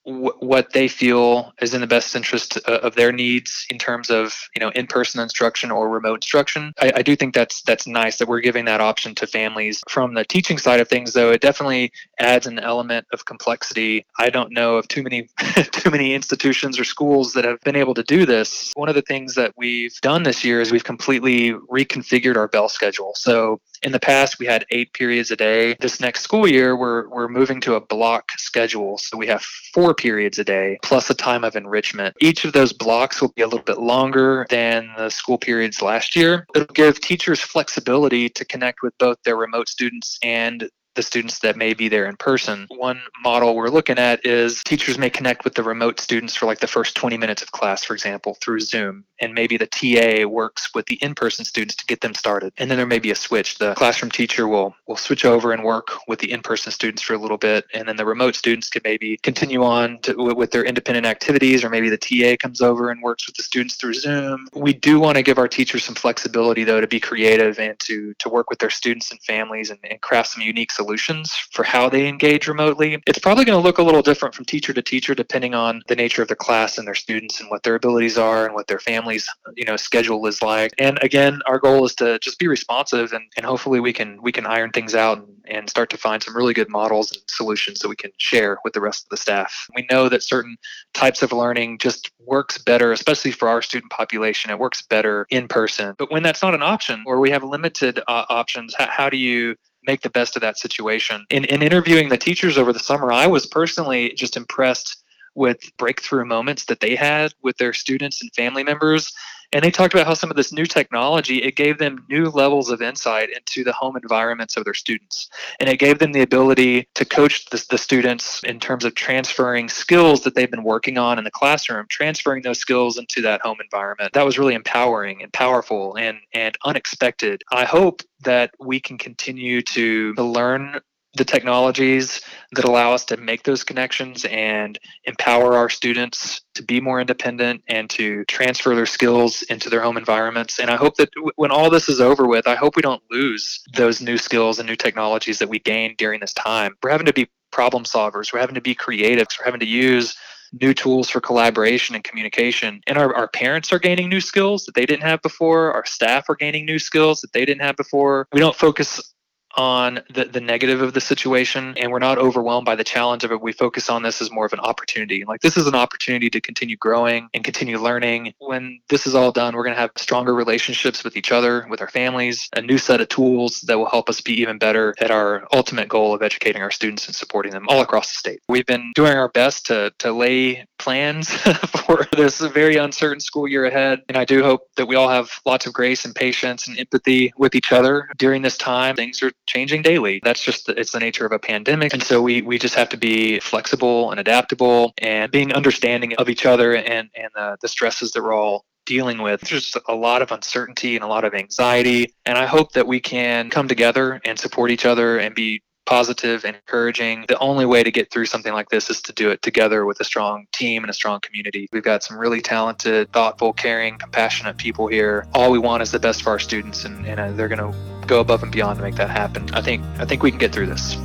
what 0.04 0.72
they 0.72 0.87
feel 0.87 1.52
is 1.62 1.72
in 1.72 1.80
the 1.80 1.87
best 1.87 2.14
interest 2.14 2.59
uh, 2.68 2.78
of 2.83 2.94
their 2.94 3.11
needs 3.11 3.66
in 3.70 3.78
terms 3.78 4.11
of 4.11 4.35
you 4.54 4.61
know 4.61 4.70
in-person 4.70 5.20
instruction 5.20 5.70
or 5.70 5.88
remote 5.88 6.16
instruction. 6.16 6.72
I, 6.80 6.92
I 6.96 7.02
do 7.02 7.16
think 7.16 7.35
that's 7.35 7.62
that's 7.62 7.87
nice 7.87 8.18
that 8.18 8.28
we're 8.28 8.40
giving 8.40 8.66
that 8.66 8.80
option 8.80 9.14
to 9.16 9.26
families. 9.26 9.83
From 9.88 10.14
the 10.14 10.24
teaching 10.24 10.59
side 10.59 10.80
of 10.80 10.88
things, 10.88 11.14
though, 11.14 11.30
it 11.30 11.40
definitely 11.40 11.90
adds 12.18 12.46
an 12.46 12.59
element 12.59 13.07
of 13.12 13.24
complexity. 13.24 14.04
I 14.18 14.28
don't 14.28 14.52
know 14.52 14.76
of 14.76 14.88
too 14.88 15.02
many 15.02 15.28
too 15.72 15.90
many 15.90 16.14
institutions 16.14 16.78
or 16.78 16.85
schools 16.85 17.33
that 17.33 17.44
have 17.44 17.61
been 17.61 17.76
able 17.76 17.94
to 17.94 18.02
do 18.02 18.26
this. 18.26 18.72
One 18.74 18.90
of 18.90 18.94
the 18.94 19.02
things 19.02 19.35
that 19.37 19.52
we've 19.57 19.98
done 20.02 20.22
this 20.22 20.44
year 20.44 20.61
is 20.61 20.70
we've 20.70 20.85
completely 20.85 21.52
reconfigured 21.52 22.37
our 22.37 22.48
bell 22.48 22.68
schedule. 22.68 23.12
So 23.16 23.61
in 23.85 23.92
the 23.92 24.01
past 24.01 24.38
we 24.38 24.47
had 24.47 24.64
eight 24.70 24.92
periods 24.94 25.31
a 25.31 25.37
day. 25.37 25.77
This 25.79 26.01
next 26.01 26.23
school 26.23 26.49
year 26.49 26.75
we're 26.75 27.09
we're 27.09 27.29
moving 27.29 27.61
to 27.62 27.75
a 27.75 27.81
block 27.81 28.33
schedule. 28.38 28.99
So 28.99 29.16
we 29.16 29.27
have 29.29 29.42
four 29.42 29.94
periods 29.94 30.38
a 30.38 30.44
day 30.44 30.79
plus 30.83 31.11
a 31.11 31.14
time 31.14 31.44
of 31.44 31.55
enrichment. 31.55 32.16
Each 32.20 32.44
of 32.44 32.53
those 32.53 32.73
blocks 32.73 33.20
will 33.20 33.33
be 33.37 33.42
a 33.42 33.47
little 33.47 33.64
bit 33.64 33.79
longer 33.79 34.47
than 34.51 34.90
the 34.97 35.11
school 35.11 35.38
periods 35.38 35.83
last 35.83 36.16
year. 36.16 36.47
It'll 36.55 36.66
give 36.75 37.01
teachers 37.01 37.40
flexibility 37.40 38.29
to 38.31 38.44
connect 38.44 38.83
with 38.83 38.97
both 38.99 39.18
their 39.25 39.37
remote 39.37 39.68
students 39.68 40.18
and 40.23 40.68
the 40.94 41.02
students 41.02 41.40
that 41.40 41.57
may 41.57 41.74
be 41.74 41.88
there 41.88 42.07
in 42.07 42.16
person. 42.16 42.66
One 42.70 43.00
model 43.22 43.54
we're 43.54 43.68
looking 43.68 43.98
at 43.98 44.24
is 44.24 44.62
teachers 44.64 44.98
may 44.98 45.11
connect 45.11 45.44
with 45.44 45.54
the 45.54 45.62
remote 45.62 46.00
students 46.00 46.35
for 46.35 46.46
like 46.46 46.61
the 46.61 46.66
first 46.66 46.94
20 46.94 47.16
minutes 47.16 47.42
of 47.42 47.52
class, 47.52 47.85
for 47.85 47.94
example, 47.94 48.37
through 48.40 48.61
Zoom. 48.61 49.04
And 49.20 49.35
maybe 49.35 49.57
the 49.57 49.66
TA 49.66 50.28
works 50.28 50.74
with 50.74 50.87
the 50.87 50.96
in 50.96 51.14
person 51.14 51.44
students 51.44 51.74
to 51.76 51.87
get 51.87 52.00
them 52.00 52.14
started. 52.14 52.52
And 52.59 52.70
then 52.70 52.78
there 52.78 52.87
may 52.87 52.98
be 52.98 53.11
a 53.11 53.14
switch. 53.14 53.59
The 53.59 53.74
classroom 53.74 54.11
teacher 54.11 54.48
will, 54.48 54.74
will 54.87 54.96
switch 54.96 55.24
over 55.24 55.52
and 55.52 55.64
work 55.64 55.90
with 56.09 56.18
the 56.18 56.30
in 56.30 56.42
person 56.42 56.72
students 56.72 57.02
for 57.02 57.14
a 57.14 57.18
little 57.18 57.38
bit. 57.38 57.64
And 57.74 57.88
then 57.88 57.96
the 57.96 58.04
remote 58.04 58.35
students 58.35 58.68
can 58.68 58.83
maybe 58.85 59.16
continue 59.18 59.62
on 59.62 59.98
to, 60.00 60.14
with 60.35 60.50
their 60.50 60.64
independent 60.64 61.07
activities, 61.07 61.64
or 61.64 61.70
maybe 61.70 61.88
the 61.88 61.98
TA 61.98 62.37
comes 62.40 62.61
over 62.61 62.90
and 62.90 63.02
works 63.02 63.26
with 63.26 63.37
the 63.37 63.42
students 63.42 63.76
through 63.76 63.94
Zoom. 63.94 64.48
We 64.54 64.72
do 64.72 65.00
want 65.00 65.16
to 65.16 65.22
give 65.22 65.38
our 65.38 65.48
teachers 65.48 65.85
some 65.85 65.94
flexibility, 65.94 66.64
though, 66.64 66.80
to 66.80 66.87
be 66.87 67.00
creative 67.00 67.59
and 67.59 67.78
to, 67.80 68.14
to 68.14 68.28
work 68.28 68.50
with 68.50 68.59
their 68.59 68.70
students 68.70 69.11
and 69.11 69.20
families 69.22 69.70
and, 69.70 69.80
and 69.88 70.00
craft 70.00 70.33
some 70.33 70.42
unique 70.42 70.70
solutions 70.70 70.84
solutions 70.85 71.35
for 71.51 71.62
how 71.62 71.88
they 71.88 72.07
engage 72.07 72.47
remotely. 72.47 73.03
It's 73.07 73.18
probably 73.18 73.44
going 73.47 73.59
to 73.59 73.62
look 73.62 73.79
a 73.79 73.83
little 73.83 74.03
different 74.03 74.35
from 74.35 74.44
teacher 74.44 74.75
to 74.75 74.83
teacher 74.83 75.14
depending 75.14 75.55
on 75.55 75.83
the 75.88 75.97
nature 75.97 76.20
of 76.20 76.29
the 76.29 76.37
class 76.37 76.77
and 76.77 76.87
their 76.87 76.94
students 76.94 77.40
and 77.40 77.49
what 77.51 77.62
their 77.62 77.75
abilities 77.75 78.18
are 78.18 78.44
and 78.44 78.55
what 78.55 78.66
their 78.66 78.79
families, 78.79 79.27
you 79.57 79.64
know, 79.64 79.77
schedule 79.77 80.27
is 80.27 80.42
like. 80.42 80.73
And 80.79 80.99
again, 81.03 81.40
our 81.47 81.59
goal 81.59 81.87
is 81.87 81.94
to 81.97 82.18
just 82.18 82.38
be 82.38 82.49
responsive 82.49 83.12
and, 83.14 83.25
and 83.37 83.47
hopefully 83.47 83.81
we 83.81 83.92
can 83.92 84.20
we 84.23 84.31
can 84.31 84.47
iron 84.47 84.70
things 84.73 84.94
out 84.94 85.18
and, 85.18 85.29
and 85.47 85.70
start 85.70 85.88
to 85.90 85.97
find 85.97 86.23
some 86.23 86.37
really 86.37 86.53
good 86.53 86.68
models 86.68 87.12
and 87.12 87.23
solutions 87.29 87.79
that 87.79 87.88
we 87.88 87.97
can 87.97 88.11
share 88.18 88.59
with 88.62 88.75
the 88.75 88.81
rest 88.81 89.05
of 89.05 89.09
the 89.09 89.16
staff. 89.16 89.66
We 89.75 89.87
know 89.90 90.09
that 90.11 90.23
certain 90.23 90.57
types 90.92 91.23
of 91.23 91.33
learning 91.33 91.79
just 91.79 92.11
works 92.20 92.59
better, 92.59 92.92
especially 92.92 93.31
for 93.31 93.49
our 93.49 93.62
student 93.62 93.90
population. 93.90 94.51
It 94.51 94.59
works 94.59 94.83
better 94.83 95.27
in 95.31 95.49
person. 95.49 95.94
But 95.99 96.11
when 96.11 96.23
that's 96.23 96.42
not 96.42 96.55
an 96.55 96.62
option 96.62 97.03
or 97.07 97.20
we 97.20 97.31
have 97.31 97.42
limited 97.42 98.01
uh, 98.07 98.25
options, 98.29 98.75
how, 98.75 98.88
how 98.90 99.11
do 99.11 99.16
you 99.16 99.57
make 99.87 100.03
the 100.03 100.11
best 100.11 100.37
of 100.37 100.42
that 100.42 100.59
situation. 100.59 101.27
In, 101.31 101.44
in 101.44 101.62
interviewing 101.62 102.09
the 102.09 102.16
teachers 102.16 102.59
over 102.59 102.73
the 102.73 102.79
summer, 102.79 103.12
I 103.12 103.27
was 103.27 103.47
personally 103.47 104.12
just 104.14 104.37
impressed 104.37 105.03
with 105.35 105.59
breakthrough 105.77 106.25
moments 106.25 106.66
that 106.66 106.81
they 106.81 106.94
had 106.94 107.35
with 107.42 107.57
their 107.57 107.73
students 107.73 108.23
and 108.23 108.33
family 108.35 108.62
members 108.62 109.12
and 109.52 109.62
they 109.62 109.70
talked 109.70 109.94
about 109.94 110.07
how 110.07 110.14
some 110.14 110.30
of 110.30 110.37
this 110.37 110.52
new 110.52 110.66
technology 110.66 111.42
it 111.42 111.57
gave 111.57 111.78
them 111.78 112.04
new 112.09 112.30
levels 112.30 112.70
of 112.70 112.83
insight 112.83 113.30
into 113.30 113.64
the 113.64 113.72
home 113.72 113.96
environments 113.96 114.57
of 114.57 114.64
their 114.64 114.74
students. 114.74 115.28
And 115.61 115.68
it 115.68 115.78
gave 115.78 115.98
them 115.98 116.12
the 116.12 116.22
ability 116.22 116.88
to 116.94 117.04
coach 117.04 117.46
the, 117.46 117.64
the 117.70 117.78
students 117.78 118.42
in 118.44 118.61
terms 118.61 118.85
of 118.85 118.94
transferring 118.94 119.68
skills 119.68 120.22
that 120.22 120.35
they've 120.35 120.50
been 120.50 120.64
working 120.64 120.98
on 120.98 121.18
in 121.18 121.24
the 121.24 121.30
classroom 121.30 121.87
transferring 121.88 122.42
those 122.42 122.59
skills 122.59 122.98
into 122.98 123.20
that 123.22 123.40
home 123.42 123.59
environment. 123.62 124.12
That 124.12 124.24
was 124.24 124.38
really 124.38 124.54
empowering 124.54 125.22
and 125.22 125.33
powerful 125.33 125.96
and 125.96 126.18
and 126.33 126.57
unexpected. 126.64 127.42
I 127.52 127.64
hope 127.64 128.02
that 128.24 128.52
we 128.59 128.80
can 128.80 128.98
continue 128.98 129.62
to, 129.62 130.14
to 130.14 130.22
learn 130.22 130.80
the 131.16 131.24
technologies 131.24 132.20
that 132.53 132.64
allow 132.64 132.92
us 132.92 133.05
to 133.07 133.16
make 133.16 133.44
those 133.44 133.62
connections 133.62 134.24
and 134.24 134.79
empower 135.05 135.55
our 135.55 135.68
students 135.68 136.42
to 136.55 136.62
be 136.62 136.81
more 136.81 137.00
independent 137.00 137.62
and 137.68 137.88
to 137.90 138.24
transfer 138.24 138.74
their 138.74 138.87
skills 138.87 139.42
into 139.42 139.70
their 139.70 139.81
home 139.81 139.96
environments. 139.96 140.59
And 140.59 140.70
I 140.70 140.77
hope 140.77 140.96
that 140.96 141.11
w- 141.12 141.33
when 141.37 141.50
all 141.50 141.70
this 141.70 141.88
is 141.88 142.00
over 142.00 142.27
with, 142.27 142.46
I 142.46 142.57
hope 142.57 142.77
we 142.77 142.83
don't 142.83 143.03
lose 143.11 143.62
those 143.74 144.00
new 144.00 144.18
skills 144.18 144.59
and 144.59 144.68
new 144.68 144.77
technologies 144.77 145.38
that 145.38 145.48
we 145.48 145.59
gained 145.59 145.96
during 145.96 146.20
this 146.20 146.33
time. 146.33 146.77
We're 146.83 146.90
having 146.90 147.07
to 147.07 147.12
be 147.12 147.29
problem 147.50 147.85
solvers, 147.85 148.33
we're 148.33 148.40
having 148.40 148.57
to 148.57 148.61
be 148.61 148.74
creative, 148.74 149.29
we're 149.38 149.44
having 149.44 149.61
to 149.61 149.66
use 149.66 150.16
new 150.61 150.74
tools 150.74 151.11
for 151.11 151.20
collaboration 151.20 151.94
and 151.94 152.05
communication. 152.05 152.81
And 152.87 152.98
our, 152.98 153.14
our 153.14 153.29
parents 153.29 153.72
are 153.72 153.79
gaining 153.79 154.09
new 154.09 154.20
skills 154.20 154.64
that 154.66 154.74
they 154.74 154.87
didn't 154.87 155.03
have 155.03 155.22
before. 155.22 155.72
Our 155.72 155.85
staff 155.85 156.29
are 156.29 156.37
gaining 156.37 156.64
new 156.64 156.79
skills 156.79 157.20
that 157.20 157.33
they 157.33 157.44
didn't 157.44 157.62
have 157.62 157.77
before. 157.77 158.29
We 158.33 158.40
don't 158.40 158.55
focus 158.55 159.13
on 159.57 160.01
the, 160.12 160.25
the 160.25 160.40
negative 160.40 160.83
of 160.83 160.95
the 160.95 161.01
situation 161.01 161.75
and 161.77 161.90
we're 161.90 161.99
not 161.99 162.19
overwhelmed 162.19 162.64
by 162.64 162.75
the 162.75 162.85
challenge 162.85 163.25
of 163.25 163.33
it. 163.33 163.40
We 163.40 163.53
focus 163.53 163.88
on 163.88 164.03
this 164.03 164.21
as 164.21 164.31
more 164.31 164.47
of 164.47 164.53
an 164.53 164.61
opportunity. 164.61 165.25
Like 165.25 165.40
this 165.40 165.57
is 165.57 165.67
an 165.67 165.75
opportunity 165.75 166.31
to 166.31 166.40
continue 166.40 166.77
growing 166.77 167.29
and 167.35 167.45
continue 167.45 167.79
learning. 167.79 168.35
When 168.38 168.81
this 168.88 169.07
is 169.07 169.14
all 169.14 169.33
done, 169.33 169.55
we're 169.55 169.64
going 169.64 169.75
to 169.75 169.81
have 169.81 169.90
stronger 169.97 170.35
relationships 170.35 171.05
with 171.05 171.17
each 171.17 171.33
other, 171.33 171.67
with 171.69 171.81
our 171.81 171.88
families, 171.88 172.49
a 172.57 172.62
new 172.62 172.79
set 172.79 173.01
of 173.01 173.09
tools 173.09 173.61
that 173.62 173.79
will 173.79 173.88
help 173.88 174.09
us 174.09 174.21
be 174.21 174.40
even 174.40 174.59
better 174.59 174.95
at 175.01 175.11
our 175.11 175.47
ultimate 175.53 175.88
goal 175.88 176.14
of 176.14 176.23
educating 176.23 176.62
our 176.62 176.71
students 176.71 177.07
and 177.07 177.14
supporting 177.14 177.53
them 177.53 177.67
all 177.69 177.81
across 177.81 178.09
the 178.09 178.19
state. 178.19 178.40
We've 178.49 178.67
been 178.67 178.93
doing 178.95 179.17
our 179.17 179.29
best 179.29 179.67
to, 179.67 179.93
to 179.99 180.12
lay 180.12 180.67
plans 180.79 181.31
for 181.87 182.07
this 182.12 182.40
very 182.40 182.77
uncertain 182.77 183.21
school 183.21 183.49
year 183.49 183.64
ahead. 183.64 184.03
And 184.09 184.17
I 184.19 184.25
do 184.25 184.43
hope 184.43 184.69
that 184.77 184.87
we 184.87 184.97
all 184.97 185.09
have 185.09 185.31
lots 185.47 185.67
of 185.67 185.73
grace 185.73 186.05
and 186.05 186.14
patience 186.14 186.69
and 186.69 186.79
empathy 186.79 187.33
with 187.37 187.55
each 187.55 187.73
other 187.73 188.09
during 188.19 188.43
this 188.43 188.59
time. 188.59 188.97
Things 188.97 189.23
are 189.23 189.33
changing 189.46 189.83
daily. 189.83 190.20
That's 190.22 190.42
just 190.42 190.66
the, 190.66 190.78
it's 190.78 190.92
the 190.92 191.00
nature 191.00 191.26
of 191.26 191.33
a 191.33 191.38
pandemic, 191.38 191.92
and 191.92 192.02
so 192.02 192.22
we 192.22 192.42
we 192.42 192.59
just 192.59 192.74
have 192.74 192.88
to 192.90 192.96
be 192.96 193.40
flexible 193.40 194.11
and 194.11 194.20
adaptable 194.20 194.94
and 194.98 195.30
being 195.30 195.52
understanding 195.52 196.14
of 196.16 196.28
each 196.28 196.46
other 196.46 196.74
and 196.74 197.11
and 197.14 197.28
the, 197.35 197.57
the 197.62 197.68
stresses 197.68 198.12
that 198.12 198.22
we're 198.22 198.35
all 198.35 198.64
dealing 198.87 199.22
with 199.22 199.42
just 199.42 199.78
a 199.88 199.94
lot 199.94 200.20
of 200.20 200.30
uncertainty 200.30 200.94
and 200.94 201.02
a 201.02 201.07
lot 201.07 201.24
of 201.24 201.33
anxiety 201.33 202.12
and 202.26 202.37
i 202.37 202.44
hope 202.44 202.72
that 202.72 202.87
we 202.87 203.00
can 203.00 203.48
come 203.48 203.66
together 203.66 204.20
and 204.26 204.38
support 204.38 204.70
each 204.70 204.85
other 204.85 205.16
and 205.16 205.35
be 205.35 205.62
positive 205.87 206.44
and 206.44 206.57
encouraging. 206.57 207.24
The 207.28 207.38
only 207.38 207.66
way 207.66 207.83
to 207.83 207.90
get 207.90 208.11
through 208.11 208.26
something 208.26 208.52
like 208.52 208.68
this 208.68 208.90
is 208.90 209.02
to 209.02 209.12
do 209.12 209.30
it 209.30 209.42
together 209.42 209.85
with 209.85 210.00
a 210.00 210.04
strong 210.04 210.46
team 210.52 210.83
and 210.83 210.90
a 210.90 210.94
strong 210.94 211.20
community. 211.20 211.68
We've 211.72 211.83
got 211.83 212.02
some 212.02 212.18
really 212.18 212.40
talented, 212.40 213.12
thoughtful, 213.12 213.52
caring, 213.52 213.98
compassionate 213.98 214.57
people 214.57 214.87
here. 214.87 215.26
All 215.35 215.50
we 215.50 215.59
want 215.59 215.83
is 215.83 215.90
the 215.90 215.98
best 215.98 216.22
for 216.22 216.30
our 216.30 216.38
students, 216.38 216.85
and, 216.85 217.07
and 217.07 217.20
uh, 217.20 217.33
they're 217.33 217.48
going 217.48 217.72
to 217.72 217.93
go 218.07 218.21
above 218.21 218.43
and 218.43 218.53
beyond 218.53 218.79
to 218.79 218.83
make 218.83 218.97
that 218.97 219.11
happen. 219.11 219.49
I 219.55 219.61
think 219.61 219.85
I 219.99 220.05
think 220.05 220.23
we 220.23 220.31
can 220.31 220.38
get 220.38 220.53
through 220.53 220.67
this. 220.67 220.97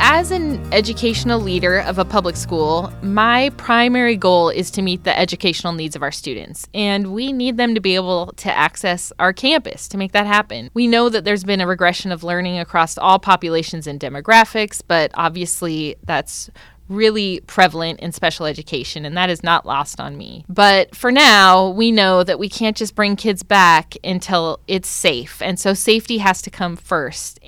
As 0.00 0.30
an 0.30 0.72
educational 0.72 1.40
leader 1.40 1.80
of 1.80 1.98
a 1.98 2.04
public 2.04 2.36
school, 2.36 2.92
my 3.02 3.50
primary 3.56 4.16
goal 4.16 4.48
is 4.48 4.70
to 4.72 4.82
meet 4.82 5.02
the 5.02 5.18
educational 5.18 5.72
needs 5.72 5.96
of 5.96 6.02
our 6.02 6.12
students. 6.12 6.68
And 6.72 7.12
we 7.12 7.32
need 7.32 7.56
them 7.56 7.74
to 7.74 7.80
be 7.80 7.96
able 7.96 8.32
to 8.36 8.56
access 8.56 9.12
our 9.18 9.32
campus 9.32 9.88
to 9.88 9.98
make 9.98 10.12
that 10.12 10.26
happen. 10.26 10.70
We 10.72 10.86
know 10.86 11.08
that 11.08 11.24
there's 11.24 11.42
been 11.42 11.60
a 11.60 11.66
regression 11.66 12.12
of 12.12 12.22
learning 12.22 12.58
across 12.58 12.96
all 12.96 13.18
populations 13.18 13.88
and 13.88 13.98
demographics, 13.98 14.80
but 14.86 15.10
obviously 15.14 15.96
that's 16.04 16.48
really 16.88 17.40
prevalent 17.46 18.00
in 18.00 18.12
special 18.12 18.46
education, 18.46 19.04
and 19.04 19.16
that 19.16 19.30
is 19.30 19.42
not 19.42 19.66
lost 19.66 20.00
on 20.00 20.16
me. 20.16 20.44
But 20.48 20.94
for 20.94 21.12
now, 21.12 21.68
we 21.68 21.92
know 21.92 22.24
that 22.24 22.38
we 22.38 22.48
can't 22.48 22.76
just 22.76 22.94
bring 22.94 23.16
kids 23.16 23.42
back 23.42 23.96
until 24.02 24.60
it's 24.66 24.88
safe. 24.88 25.42
And 25.42 25.58
so 25.58 25.74
safety 25.74 26.18
has 26.18 26.42
to 26.42 26.50
come 26.50 26.76
first. 26.76 27.40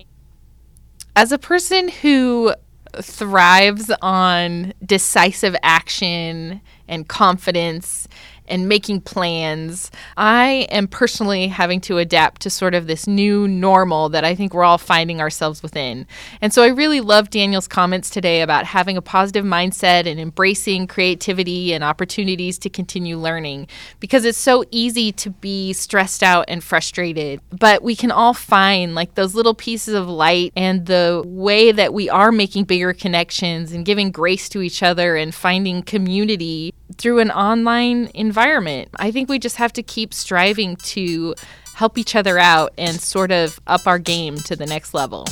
As 1.17 1.33
a 1.33 1.39
person 1.39 1.89
who 1.89 2.55
thrives 3.01 3.91
on 4.03 4.75
decisive 4.85 5.57
action 5.63 6.61
and 6.89 7.07
confidence 7.07 8.09
and 8.51 8.69
making 8.69 9.01
plans. 9.01 9.91
I 10.17 10.67
am 10.71 10.89
personally 10.89 11.49
having 11.49 11.81
to 11.83 11.99
adapt 11.99 12.43
to 12.43 12.51
sort 12.51 12.75
of 12.75 12.87
this 12.87 13.07
new 13.07 13.49
normal 13.49 14.09
that 14.11 14.25
I 14.25 14.35
think 14.35 14.53
we're 14.53 14.65
all 14.65 14.79
finding 14.79 15.21
ourselves 15.21 15.63
within. 15.63 16.07
And 16.41 16.53
so 16.53 16.63
I 16.63 16.69
really 16.69 17.01
love 17.01 17.31
Daniel's 17.31 17.69
comments 17.69 18.11
today 18.11 18.43
about 18.43 18.67
having 18.67 18.97
a 18.97 19.03
positive 19.03 19.45
mindset 19.45 20.07
and 20.07 20.19
embracing 20.21 20.87
creativity 20.89 21.73
and 21.73 21.85
opportunities 21.85 22.59
to 22.59 22.69
continue 22.69 23.17
learning 23.17 23.69
because 24.01 24.25
it's 24.25 24.37
so 24.37 24.65
easy 24.71 25.13
to 25.13 25.31
be 25.31 25.73
stressed 25.73 26.23
out 26.23 26.45
and 26.49 26.63
frustrated. 26.63 27.41
But 27.51 27.83
we 27.83 27.95
can 27.95 28.11
all 28.11 28.35
find 28.35 28.95
like 28.95 29.15
those 29.15 29.35
little 29.35 29.55
pieces 29.55 29.95
of 29.95 30.09
light 30.09 30.53
and 30.57 30.87
the 30.87 31.23
way 31.25 31.73
that 31.73 31.95
we 31.95 32.09
are 32.09 32.33
making 32.33 32.65
bigger 32.65 32.93
connections 32.93 33.73
and 33.73 33.85
giving 33.85 34.11
grace 34.11 34.49
to 34.49 34.63
each 34.63 34.83
other 34.83 35.17
and 35.17 35.35
finding 35.35 35.83
community 35.83 36.75
through 36.99 37.21
an 37.21 37.31
online 37.31 38.11
environment. 38.15 38.89
I 38.97 39.11
think 39.11 39.29
we 39.29 39.39
just 39.39 39.57
have 39.57 39.73
to 39.75 39.83
keep 39.83 40.15
striving 40.15 40.77
to 40.77 41.35
help 41.75 41.97
each 41.97 42.15
other 42.15 42.39
out 42.39 42.73
and 42.77 43.01
sort 43.01 43.33
of 43.33 43.61
up 43.67 43.87
our 43.87 43.99
game 43.99 44.37
to 44.37 44.57
the 44.57 44.67
next 44.67 44.95
level. 44.95 45.27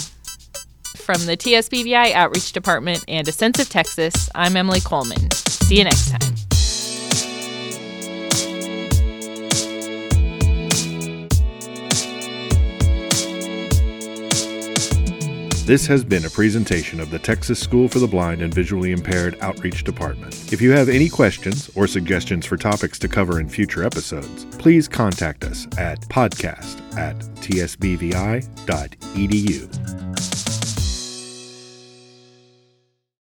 From 0.97 1.27
the 1.27 1.37
TSBVI 1.37 2.13
Outreach 2.13 2.53
Department 2.53 3.05
and 3.09 3.27
a 3.29 3.33
sense 3.33 3.59
of 3.59 3.69
Texas, 3.69 4.29
I'm 4.35 4.57
Emily 4.57 4.81
Coleman. 4.81 5.31
See 5.31 5.79
you 5.79 5.85
next 5.85 6.11
time. 6.11 6.48
This 15.69 15.87
has 15.89 16.03
been 16.03 16.25
a 16.25 16.31
presentation 16.31 16.99
of 16.99 17.11
the 17.11 17.19
Texas 17.19 17.61
School 17.61 17.89
for 17.89 17.99
the 17.99 18.07
Blind 18.07 18.41
and 18.41 18.55
Visually 18.55 18.91
Impaired 18.91 19.37
Outreach 19.43 19.85
Department. 19.85 20.51
If 20.51 20.63
you 20.63 20.71
have 20.71 20.89
any 20.89 21.11
questions 21.11 21.71
or 21.75 21.87
suggestions 21.87 22.47
for 22.47 22.57
topics 22.57 22.99
to 23.01 23.07
cover 23.07 23.39
in 23.39 23.51
future 23.51 23.85
episodes, 23.85 24.47
please 24.57 24.89
contact 24.89 25.45
us 25.45 25.67
at 25.77 26.01
podcast 26.09 26.81
at 26.97 27.19
tsbvi.edu. 27.43 28.49